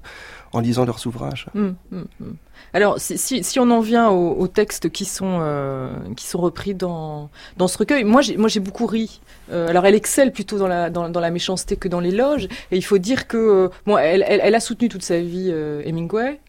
[0.53, 1.47] en lisant leurs ouvrages.
[1.55, 2.35] Hum, hum, hum.
[2.73, 7.67] Alors, si, on en vient aux, textes qui sont, euh, qui sont repris dans, dans
[7.67, 9.21] ce recueil, moi j'ai, beaucoup ri.
[9.51, 12.47] Alors, elle excelle plutôt dans la, dans, la méchanceté que dans l'éloge.
[12.71, 16.39] Et il faut dire que, bon, elle, elle, a soutenu toute sa vie Hemingway.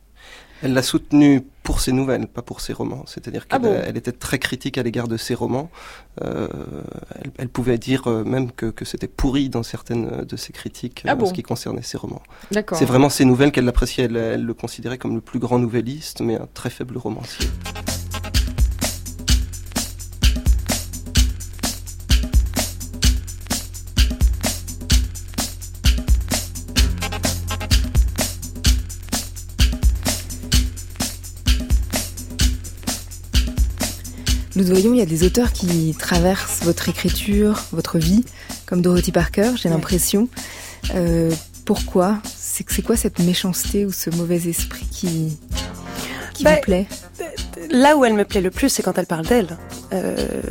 [0.62, 3.04] Elle l'a soutenu pour ses nouvelles, pas pour ses romans.
[3.06, 5.70] C'est-à-dire Ah qu'elle bon elle était très critique à l'égard de ses romans.
[6.22, 6.48] Euh,
[7.22, 11.02] elle, elle pouvait dire euh, même que, que c'était pourri dans certaines de ses critiques
[11.06, 12.22] Ah euh, en bon ce qui concernait ses romans.
[12.50, 14.04] C'est vraiment ses nouvelles qu'elle appréciait.
[14.04, 17.46] Elle, elle le considérait comme le plus grand nouvelliste, mais un très faible romancier.
[34.61, 38.26] Nous voyons, il y a des auteurs qui traversent votre écriture, votre vie,
[38.66, 39.74] comme Dorothy Parker, j'ai Ouais.
[39.74, 40.28] l'impression.
[40.94, 41.30] Euh,
[41.64, 42.18] pourquoi?
[42.36, 45.38] C'est quoi cette méchanceté ou ce mauvais esprit qui,
[46.34, 46.86] qui Bah, vous plaît?
[47.70, 49.56] Là où elle me plaît le plus, c'est quand elle parle d'elle.
[49.94, 50.42] Euh,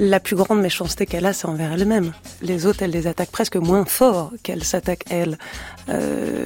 [0.00, 2.12] la plus grande méchanceté qu'elle a, c'est envers elle-même.
[2.42, 5.38] Les autres, elle les attaque presque moins fort qu'elle s'attaque elle.
[5.90, 6.44] Euh,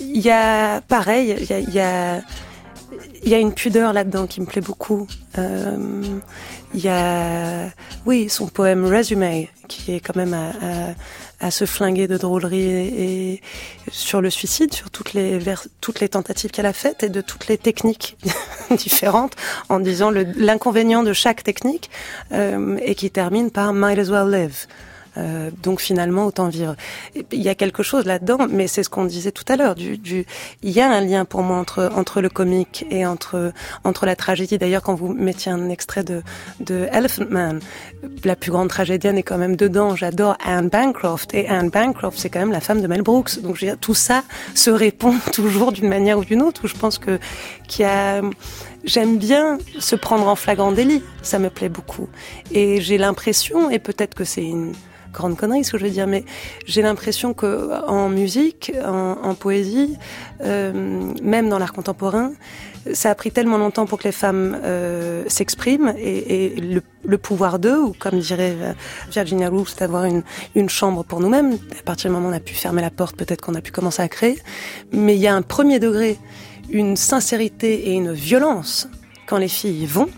[0.00, 2.22] Il y a, pareil, il y a, il y a,
[3.22, 5.06] il y a une pudeur là-dedans qui me plaît beaucoup.
[5.38, 6.02] Euh,
[6.72, 7.68] Il y a,
[8.06, 10.36] oui, son poème Resume, qui est quand même
[11.40, 13.42] à, se flinguer de drôlerie et,
[13.90, 15.40] sur le suicide, sur toutes les
[15.80, 18.16] toutes les tentatives qu'elle a faites et de toutes les techniques
[18.70, 19.34] différentes,
[19.68, 21.90] en disant l'inconvénient de chaque technique,
[22.32, 24.66] euh, et qui termine par Might as well live.
[25.20, 26.74] Euh, donc finalement, autant vivre.
[27.14, 29.74] Il y a quelque chose là-dedans, mais c'est ce qu'on disait tout à l'heure.
[29.78, 30.24] Il
[30.62, 33.52] y a un lien pour moi entre le comique et entre
[33.84, 34.58] entre la tragédie.
[34.58, 36.22] D'ailleurs, quand vous mettiez un extrait de
[36.60, 37.60] de Elephant Man,
[38.24, 39.94] la plus grande tragédienne est quand même dedans.
[39.94, 43.40] J'adore Anne Bancroft et Anne Bancroft, c'est quand même la femme de Mel Brooks.
[43.40, 46.62] Donc je veux dire, tout ça se répond toujours d'une manière ou d'une autre.
[46.64, 47.18] Où je pense que
[48.84, 52.08] J'aime bien se prendre en flagrant délit, ça me plaît beaucoup.
[52.50, 54.72] Et j'ai l'impression, et peut-être que c'est une
[55.12, 56.24] grande connerie ce que je veux dire, mais
[56.66, 59.96] j'ai l'impression que en musique, en, poésie,
[60.42, 62.32] euh, même dans l'art contemporain,
[62.92, 66.54] ça a pris tellement longtemps pour que les femmes euh, s'expriment et,
[67.04, 68.56] le, pouvoir d'eux, ou comme dirait
[69.10, 70.22] Virginia Woolf, c'est d'avoir une,
[70.54, 71.58] une chambre pour nous-mêmes.
[71.78, 73.72] À partir du moment où on a pu fermer la porte, peut-être qu'on a pu
[73.72, 74.38] commencer à créer.
[74.92, 76.18] Mais il y a un premier degré
[76.70, 78.88] une sincérité et une violence
[79.26, 80.08] quand les filles vont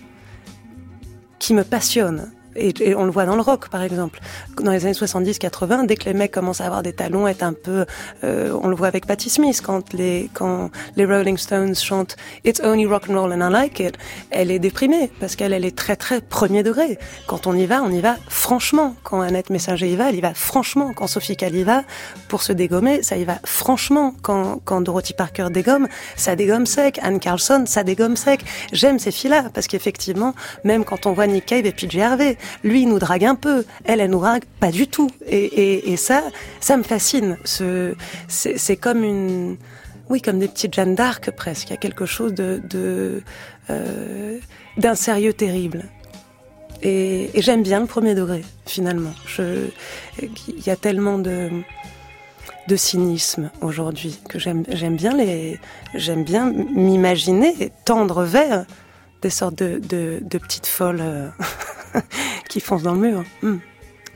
[1.39, 2.31] qui me passionnent.
[2.57, 4.21] Et, et, on le voit dans le rock, par exemple.
[4.61, 7.53] Dans les années 70-80, dès que les mecs commencent à avoir des talons, être un
[7.53, 7.87] peu,
[8.25, 12.61] euh, on le voit avec Patti Smith quand les quand les Rolling Stones chantent It's
[12.61, 13.97] only rock and roll and I like it,
[14.31, 16.99] elle est déprimée parce qu'elle elle est très très premier degré.
[17.27, 18.95] Quand on y va, on y va franchement.
[19.03, 20.93] Quand Annette Messager y va, elle y va franchement.
[20.95, 21.83] Quand Sophie Calle y va
[22.29, 24.15] pour se dégommer, ça y va franchement.
[24.23, 26.99] Quand quand Dorothy Parker dégomme, ça dégomme sec.
[27.03, 28.45] Anne Carlson, ça dégomme sec.
[28.73, 30.35] J'aime ces filles-là parce qu'effectivement,
[30.65, 34.01] même quand on voit Nick Cave et PJ Harvey, lui nous drague un peu, elle
[34.01, 35.11] elle nous drague pas du tout.
[35.27, 36.23] Et, ça,
[36.61, 37.39] ça me fascine.
[37.45, 37.95] Ce,
[38.29, 39.57] c'est comme une,
[40.09, 41.69] oui, comme des petites Jeanne d'Arc presque.
[41.69, 43.23] Il y a quelque chose de,
[43.71, 44.39] euh,
[44.77, 45.85] d'un sérieux terrible.
[46.83, 49.13] Et, j'aime bien le premier degré finalement.
[49.39, 51.51] Il y a tellement de
[52.69, 54.63] de cynisme aujourd'hui que j'aime
[54.97, 55.59] bien les
[55.95, 58.67] j'aime bien m'imaginer tendre vers
[59.23, 61.29] des sortes de, de, de petites folles euh,
[62.49, 63.25] qui foncent dans le mur.
[63.43, 63.57] Mm.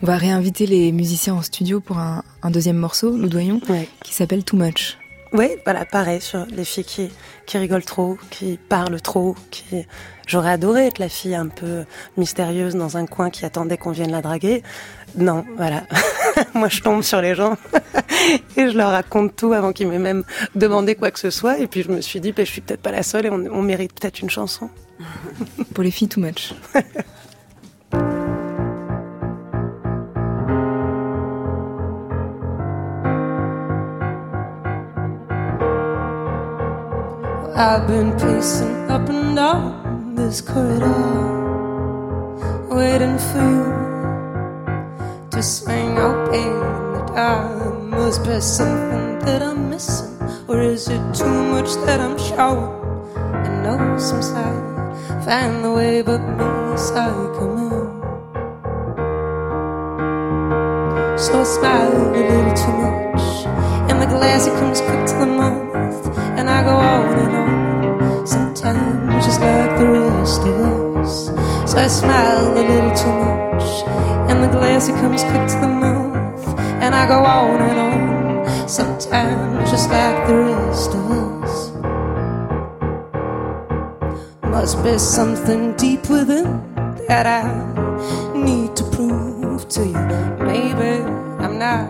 [0.02, 3.88] On va réinviter les musiciens en studio pour un, un deuxième morceau, nous doyons, ouais.
[4.04, 4.98] qui s'appelle Too Much.
[5.32, 7.11] Oui, voilà, pareil, sur les filles qui,
[7.46, 9.86] qui rigolent trop, qui parlent trop, qui...
[10.26, 11.84] J'aurais adoré être la fille un peu
[12.16, 14.62] mystérieuse dans un coin qui attendait qu'on vienne la draguer.
[15.16, 15.84] Non, voilà.
[16.54, 17.57] Moi, je tombe sur les gens
[18.57, 20.24] et je leur raconte tout avant qu'ils m'aient même
[20.57, 21.59] demandé quoi que ce soit.
[21.59, 23.44] Et puis, je me suis dit, ben, je suis peut-être pas la seule et on,
[23.52, 24.68] on mérite peut-être une chanson.
[25.74, 26.55] Pour les filles, Too Much.
[37.59, 40.92] I've been pacing up and down this corridor,
[42.68, 46.61] waiting for you to swing open
[46.92, 47.80] the door.
[47.80, 50.18] Must be something that I'm missing,
[50.49, 52.70] or is it too much that I'm showing?
[53.16, 54.76] I know some sign,
[55.24, 56.44] find the way, but me
[56.74, 57.86] as I come in.
[61.18, 63.24] So I smile a little too much,
[63.90, 65.66] and the glass it comes quick to the mouth
[66.38, 68.26] and I go on and on.
[68.26, 70.61] Sometimes just like the rest of
[70.97, 71.26] us.
[71.70, 73.66] So I smile a little too much,
[74.30, 76.47] and the glass it comes quick to the mouth,
[76.82, 78.68] and I go on and on.
[78.68, 81.45] Sometimes just like the rest of us.
[84.66, 86.74] Must be something deep within
[87.06, 87.46] that I
[88.34, 90.06] need to prove to you.
[90.44, 91.06] Maybe
[91.38, 91.86] I'm not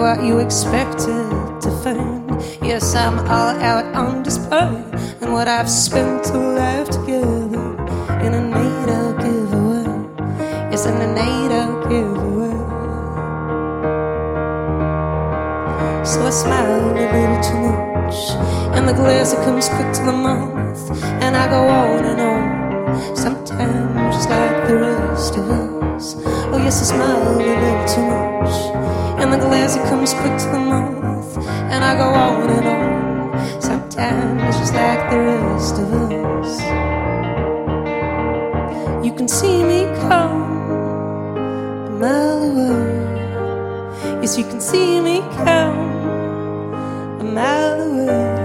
[0.00, 1.26] what you expected
[1.60, 2.30] to find.
[2.62, 4.78] Yes, I'm all out on display,
[5.20, 7.74] and what I've spent a life together
[8.22, 9.90] in a need I'll give away.
[10.70, 12.58] Yes, in a need I'll give away.
[16.06, 18.18] So I smile a little too much,
[18.76, 21.99] and the glass it comes quick to the mouth, and I go on.
[23.14, 26.16] Sometimes just like the rest of us.
[26.52, 28.54] Oh yes, I smile a little too much,
[29.20, 31.36] and the glass it comes quick to the mouth,
[31.72, 33.60] and I go on and on.
[33.60, 36.60] Sometimes just like the rest of us.
[39.04, 40.42] You can see me come
[41.86, 43.00] a mile away.
[44.22, 45.78] Yes, you can see me come
[47.20, 48.40] a mile away.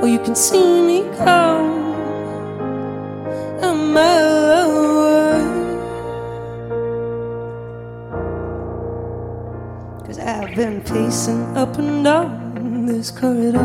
[0.00, 0.79] Or you can see
[11.20, 13.60] pacing up and down this corridor,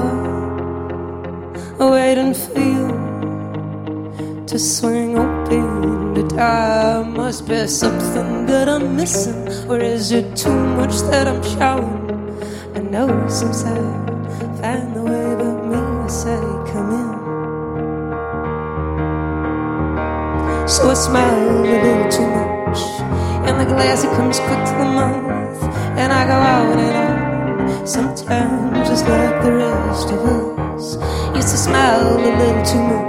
[1.79, 7.05] waiting for you to swing open the door.
[7.05, 12.03] Must be something that I'm missing, or is it too much that I'm showing?
[12.75, 13.53] I know some
[31.45, 33.04] to smile a little too much,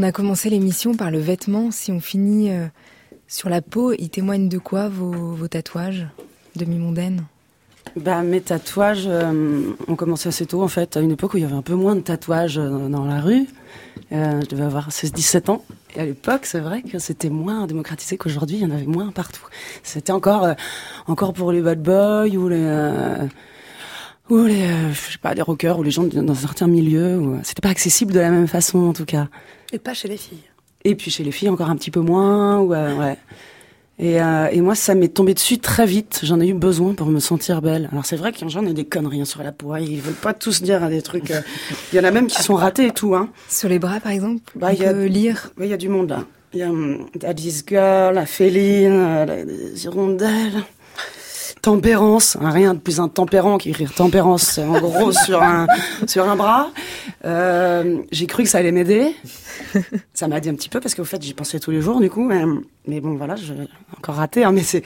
[0.00, 1.70] On a commencé l'émission par le vêtement.
[1.70, 2.68] Si on finit euh,
[3.28, 6.06] sur la peau, il témoigne de quoi vos, vos tatouages,
[6.56, 7.26] demi-mondaines?
[7.96, 11.42] Bah, mes tatouages euh, ont commencé assez tôt, en fait, à une époque où il
[11.42, 13.46] y avait un peu moins de tatouages euh, dans la rue.
[14.12, 15.62] Euh, je devais avoir 16-17 ans.
[15.94, 19.12] Et à l'époque, c'est vrai que c'était moins démocratisé qu'aujourd'hui, il y en avait moins
[19.12, 19.46] partout.
[19.82, 20.48] C'était encore,
[21.08, 23.28] encore pour les bad boys ou les...
[24.30, 27.18] ou les, euh, je sais pas, les rockers ou les gens dans certains milieux.
[27.18, 29.28] Où, euh, c'était pas accessible de la même façon, en tout cas.
[29.72, 30.42] Et pas chez les filles.
[30.84, 32.58] Et puis chez les filles, encore un petit peu moins.
[32.60, 33.16] Ou, euh, ouais.
[33.98, 36.20] Et, euh, et moi, ça m'est tombé dessus très vite.
[36.22, 37.90] J'en ai eu besoin pour me sentir belle.
[37.92, 39.76] Alors c'est vrai qu'il y en a des conneries hein, sur la peau.
[39.76, 41.30] Ils veulent pas tous dire des trucs.
[41.92, 43.14] Il y en a même qui sont ratés et tout.
[43.14, 43.28] Hein.
[43.50, 45.74] Sur les bras, par exemple Bah, On il y a, peut lire ouais, il y
[45.74, 46.24] a du monde là.
[46.54, 50.62] Il y a hum, Daddy's Girl, la Féline, la- les hirondelles.
[51.62, 55.66] Tempérance, hein, rien de plus intempérant qu'écrire tempérance en gros sur un
[56.06, 56.70] sur un bras.
[57.26, 59.14] Euh, j'ai cru que ça allait m'aider.
[60.14, 62.08] Ça m'a dit un petit peu parce qu'au fait j'y pensais tous les jours du
[62.08, 62.24] coup.
[62.24, 62.42] Mais,
[62.86, 63.54] mais bon voilà, j'ai
[63.98, 64.44] encore raté.
[64.44, 64.82] Hein, mais c'est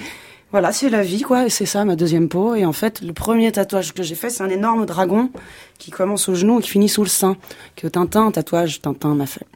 [0.50, 1.48] voilà, c'est la vie quoi.
[1.48, 2.56] C'est ça ma deuxième peau.
[2.56, 5.30] Et en fait le premier tatouage que j'ai fait c'est un énorme dragon
[5.78, 7.36] qui commence au genou et qui finit sous le sein.
[7.76, 9.46] Que Tintin, un tatouage Tintin m'a fait.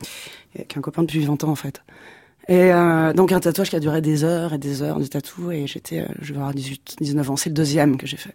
[0.69, 1.83] Qu'un copain depuis 20 ans en fait.
[2.49, 5.51] Et euh, donc un tatouage qui a duré des heures et des heures de tatou
[5.51, 8.34] et j'étais, euh, je vais avoir 18, 19 ans, c'est le deuxième que j'ai fait.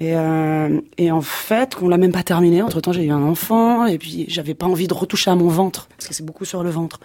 [0.00, 2.60] Et, euh, et en fait, on l'a même pas terminé.
[2.62, 5.48] Entre temps, j'ai eu un enfant et puis j'avais pas envie de retoucher à mon
[5.48, 6.98] ventre parce que c'est beaucoup sur le ventre.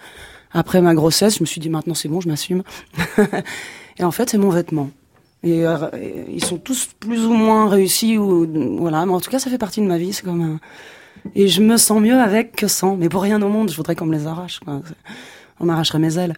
[0.52, 2.64] Après ma grossesse, je me suis dit maintenant c'est bon, je m'assume.
[3.96, 4.90] et en fait, c'est mon vêtement.
[5.44, 5.64] Et,
[6.28, 8.46] ils sont tous plus ou moins réussis ou
[8.78, 10.12] voilà, mais en tout cas, ça fait partie de ma vie.
[10.12, 10.60] C'est comme un...
[11.34, 12.96] et je me sens mieux avec que sans.
[12.96, 14.60] Mais pour rien au monde, je voudrais qu'on me les arrache.
[14.60, 14.82] Quoi.
[15.62, 16.34] On m'arracherait mes ailes.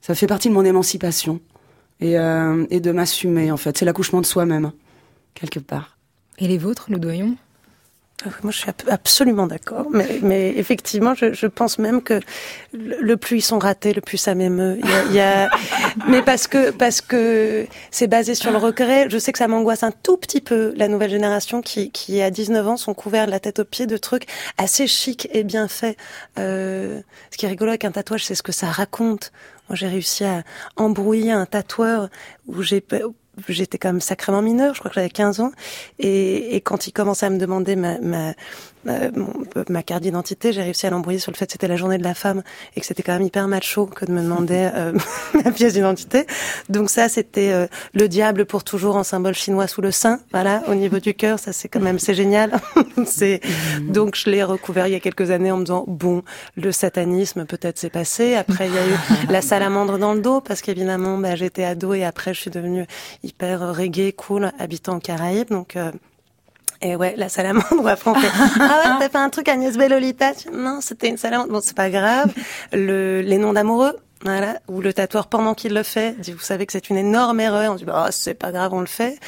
[0.00, 1.40] Ça fait partie de mon émancipation
[2.00, 3.78] et, euh, et de m'assumer en fait.
[3.78, 4.72] C'est l'accouchement de soi-même
[5.34, 5.98] quelque part.
[6.38, 7.36] Et les vôtres, le doyon?
[8.42, 12.20] Moi, je suis ab- absolument d'accord, mais, mais effectivement, je, je pense même que
[12.72, 14.78] le, plus ils sont ratés, le plus ça m'émeut.
[14.82, 15.50] Il y a, il y a-
[16.08, 19.06] mais parce que parce que c'est basé sur le regret.
[19.10, 22.30] Je sais que ça m'angoisse un tout petit peu la nouvelle génération qui qui à
[22.30, 24.26] 19 ans sont couverts de la tête aux pieds de trucs
[24.58, 25.96] assez chics et bien faits.
[26.38, 27.00] Euh,
[27.30, 29.32] ce qui est rigolo avec un tatouage, c'est ce que ça raconte.
[29.68, 30.42] Moi, j'ai réussi à
[30.76, 32.08] embrouiller un tatoueur
[32.46, 32.80] où j'ai
[33.48, 35.52] j'étais quand même sacrément mineure, je crois que j'avais 15 ans,
[35.98, 38.34] et, et quand il commençait à me demander ma, ma,
[38.84, 39.32] ma, mon-
[39.68, 42.04] ma carte d'identité, j'ai réussi à l'embrouiller sur le fait que c'était la journée de
[42.04, 42.42] la femme
[42.76, 44.92] et que c'était quand même hyper macho que de me demander euh,
[45.44, 46.26] ma pièce d'identité.
[46.68, 50.62] Donc ça, c'était euh, le diable pour toujours en symbole chinois sous le sein, voilà,
[50.68, 52.52] au niveau du cœur, ça c'est quand même, c'est génial.
[53.06, 53.40] c'est
[53.80, 56.22] Donc je l'ai recouvert il y a quelques années en me disant, bon,
[56.56, 60.40] le satanisme peut-être c'est passé, après il y a eu la salamandre dans le dos,
[60.40, 62.86] parce qu'évidemment, bah, j'étais ado et après je suis devenue
[63.22, 65.76] hyper reggae, cool, habitant aux Caraïbes, donc...
[66.84, 68.30] et ouais, la salamandre, après on fait,
[68.60, 70.32] ah ouais, t'as fait un truc Agnès Bellolita?
[70.52, 71.50] Non, c'était une salamandre.
[71.50, 72.32] Bon, c'est pas grave.
[72.72, 76.66] Le, les noms d'amoureux, voilà, où le tatoueur, pendant qu'il le fait, dit, vous savez
[76.66, 77.72] que c'est une énorme erreur.
[77.72, 79.18] On dit, bah, c'est pas grave, on le fait.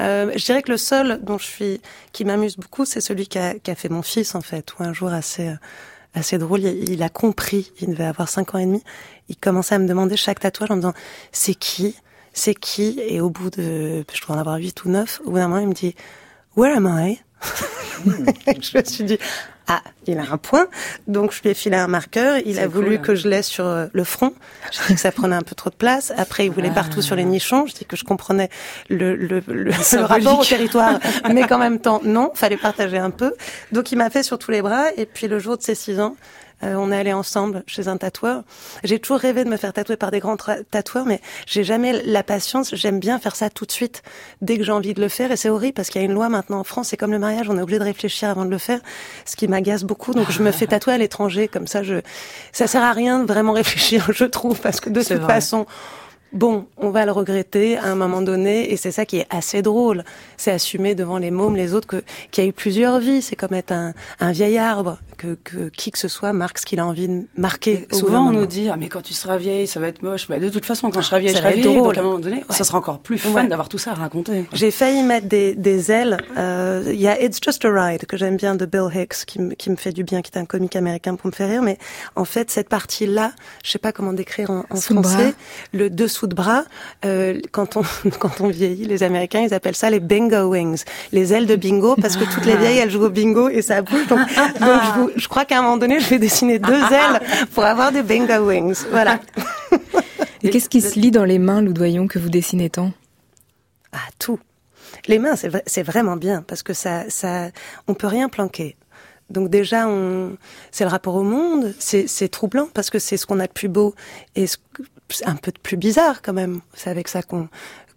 [0.00, 1.80] Euh, je dirais que le seul dont je suis,
[2.12, 5.12] qui m'amuse beaucoup, c'est celui qui a, fait mon fils, en fait, où un jour
[5.12, 5.52] assez,
[6.14, 8.82] assez drôle, il, a compris, il devait avoir cinq ans et demi,
[9.28, 10.94] il commençait à me demander chaque tatouage en me disant,
[11.30, 11.96] c'est qui?
[12.32, 13.00] C'est qui?
[13.06, 15.60] Et au bout de, je dois en avoir huit ou neuf, au bout d'un moment,
[15.60, 15.94] il me dit,
[16.56, 17.20] Where am I?
[18.60, 19.18] je me suis dit,
[19.66, 20.66] ah, il a un point.
[21.06, 22.38] Donc, je lui ai filé un marqueur.
[22.44, 23.06] Il a voulu cool.
[23.06, 24.34] que je laisse sur euh, le front.
[24.70, 26.12] J'ai dit que ça prenait un peu trop de place.
[26.16, 27.66] Après, il voulait partout sur les nichons.
[27.66, 28.50] Je dis que je comprenais
[28.90, 31.00] le, le, le, rapport au territoire,
[31.32, 33.34] mais qu'en même temps, non, fallait partager un peu.
[33.72, 34.86] Donc, il m'a fait sur tous les bras.
[34.96, 36.14] Et puis, le jour de ses six ans,
[36.62, 38.42] euh, on est allé ensemble chez un tatoueur.
[38.84, 40.36] J'ai toujours rêvé de me faire tatouer par des grands
[40.70, 42.74] tatoueurs, mais j'ai jamais la patience.
[42.74, 44.02] J'aime bien faire ça tout de suite,
[44.40, 45.32] dès que j'ai envie de le faire.
[45.32, 46.88] Et c'est horrible parce qu'il y a une loi maintenant en France.
[46.88, 48.80] C'est comme le mariage, on est obligé de réfléchir avant de le faire,
[49.24, 50.14] ce qui m'agace beaucoup.
[50.14, 51.82] Donc je me fais tatouer à l'étranger, comme ça.
[51.82, 51.96] Je,
[52.52, 55.34] ça sert à rien de vraiment réfléchir, je trouve, parce que de toute vrai.
[55.34, 55.66] façon.
[56.32, 59.62] bon, on va le regretter à un moment donné, et c'est ça qui est assez
[59.62, 60.04] drôle.
[60.36, 63.22] C'est assumer devant les mômes, les autres, que qu'il y a eu plusieurs vies.
[63.22, 66.66] C'est comme être un, un vieil arbre, que, que qui que ce soit marque ce
[66.66, 67.86] qu'il a envie de marquer.
[67.92, 70.28] Souvent, on nous dit, ah, mais quand tu seras vieille, ça va être moche.
[70.28, 71.74] Bah, de toute façon, quand je serai vieille, Ça je serai vieille.
[71.76, 71.94] drôle.
[71.94, 73.46] Donc, à un moment donné, ça sera encore plus fun Ouais.
[73.46, 74.46] d'avoir tout ça à raconter.
[74.52, 76.18] J'ai failli mettre des, des ailes.
[76.36, 79.40] Euh, Il y a It's Just a Ride que j'aime bien de Bill Hicks qui,
[79.40, 81.62] me- qui me fait du bien, qui est un comique américain pour me faire rire.
[81.62, 81.78] Mais
[82.16, 83.32] en fait, cette partie-là,
[83.64, 85.32] je sais pas comment décrire en, en français, bras.
[85.72, 86.64] le dessous de bras.
[87.04, 87.82] euh, quand on
[88.18, 91.96] quand on vieillit, les Américains ils appellent ça les bingo wings, les ailes de bingo,
[92.00, 94.06] parce que toutes les vieilles elles jouent au bingo et ça bouge.
[94.08, 97.20] Donc, donc je, vous- je crois qu'à un moment donné, je vais dessiner deux ailes
[97.54, 98.84] pour avoir des bingo wings.
[98.90, 99.20] Voilà.
[100.42, 102.92] Et qu'est-ce qui se lit dans les mains, Loudoyon, que vous dessinez tant?
[103.92, 104.38] Ah, tout.
[105.06, 107.48] Les mains, c'est c'est vraiment bien parce que ça, ça,
[107.88, 108.76] on peut rien planquer.
[109.30, 110.36] Donc déjà, on,
[110.70, 111.74] c'est le rapport au monde.
[111.78, 113.94] C'est, c'est troublant parce que c'est ce qu'on a de plus beau
[114.36, 114.58] et ce-
[115.24, 116.60] un peu de plus bizarre quand même.
[116.74, 117.48] C'est avec ça qu'on,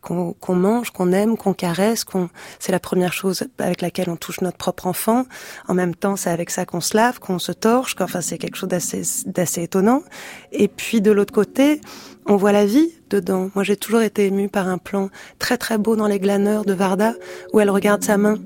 [0.07, 2.29] qu'on, mange, qu'on aime, qu'on caresse, qu'on,
[2.59, 5.25] c'est la première chose avec laquelle on touche notre propre enfant.
[5.67, 7.95] En même temps, c'est avec ça qu'on se lave, qu'on se torche.
[7.99, 10.03] Enfin, c'est quelque chose d'assez, d'assez étonnant.
[10.51, 11.81] Et puis de l'autre côté,
[12.25, 13.49] on voit la vie dedans.
[13.55, 16.73] Moi, j'ai toujours été émue par un plan très très beau dans Les Glaneurs de
[16.73, 17.13] Varda,
[17.53, 18.37] où elle regarde sa main.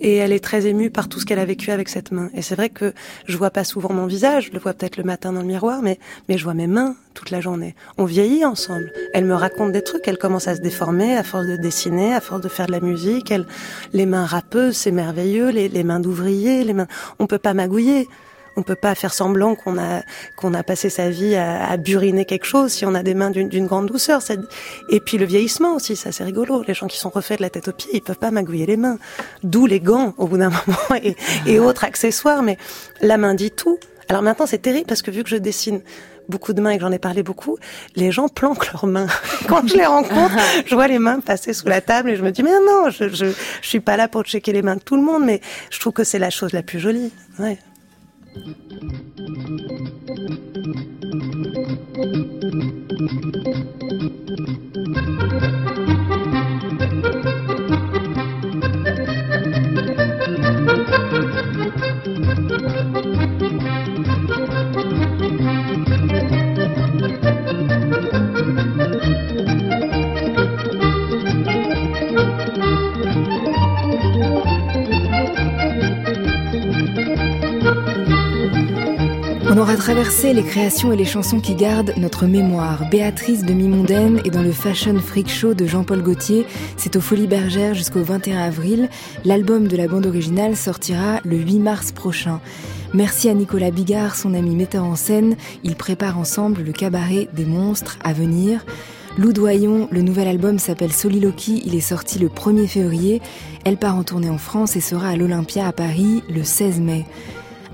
[0.00, 2.30] Et elle est très émue par tout ce qu'elle a vécu avec cette main.
[2.34, 2.92] Et c'est vrai que
[3.26, 5.82] je vois pas souvent mon visage, je le vois peut-être le matin dans le miroir,
[5.82, 7.74] mais, mais je vois mes mains toute la journée.
[7.98, 8.92] On vieillit ensemble.
[9.14, 12.20] Elle me raconte des trucs, elle commence à se déformer à force de dessiner, à
[12.20, 13.30] force de faire de la musique.
[13.30, 13.46] Elle,
[13.92, 16.88] les mains rappeuses, c'est merveilleux, les, les mains d'ouvrier, les mains,
[17.18, 18.08] on peut pas magouiller.
[18.56, 20.02] On peut pas faire semblant qu'on a
[20.36, 23.30] qu'on a passé sa vie à, à buriner quelque chose si on a des mains
[23.30, 24.20] d'une grande douceur.
[24.90, 26.62] Et puis le vieillissement aussi, ça c'est rigolo.
[26.66, 28.76] Les gens qui sont refaits de la tête aux pieds, ils peuvent pas magouiller les
[28.76, 28.98] mains.
[29.42, 32.42] D'où les gants au bout d'un moment et, et autres accessoires.
[32.42, 32.56] Mais
[33.00, 33.78] la main dit tout.
[34.08, 35.80] Alors maintenant c'est terrible parce que vu que je dessine
[36.28, 37.56] beaucoup de mains et que j'en ai parlé beaucoup,
[37.94, 39.06] les gens planquent leurs mains.
[39.48, 40.34] Quand je les rencontre,
[40.64, 43.08] je vois les mains passer sous la table et je me dis mais non, je
[43.08, 45.40] je, je suis pas là pour checker les mains de tout le monde, mais
[45.70, 47.12] je trouve que c'est la chose la plus jolie.
[47.38, 47.58] Ouais.
[48.36, 48.58] Thank
[55.78, 55.85] you.
[79.56, 82.90] On aura traversé les créations et les chansons qui gardent notre mémoire.
[82.90, 86.44] Béatrice de Mimondaine est dans le Fashion Freak Show de Jean-Paul Gaultier.
[86.76, 88.90] C'est aux Folies Bergères jusqu'au 21 avril.
[89.24, 92.42] L'album de la bande originale sortira le 8 mars prochain.
[92.92, 95.36] Merci à Nicolas Bigard, son ami metteur en scène.
[95.64, 98.62] Ils préparent ensemble le cabaret des monstres à venir.
[99.16, 103.22] Lou Doyon, le nouvel album s'appelle Soliloquy, il est sorti le 1er février.
[103.64, 107.06] Elle part en tournée en France et sera à l'Olympia à Paris le 16 mai.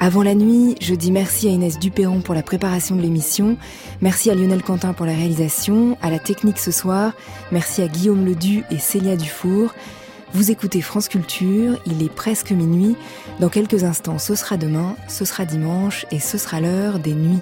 [0.04, 3.56] Avant la nuit, je dis merci à Inès Dupéron pour la préparation de l'émission,
[4.00, 7.12] merci à Lionel Quentin pour la réalisation, à la technique ce soir,
[7.52, 9.72] merci à Guillaume Ledu et Célia Dufour.
[10.34, 12.96] Vous écoutez France Culture, il est presque minuit.
[13.38, 17.38] Dans quelques instants, ce sera demain, ce sera dimanche et ce sera l'heure des nuits.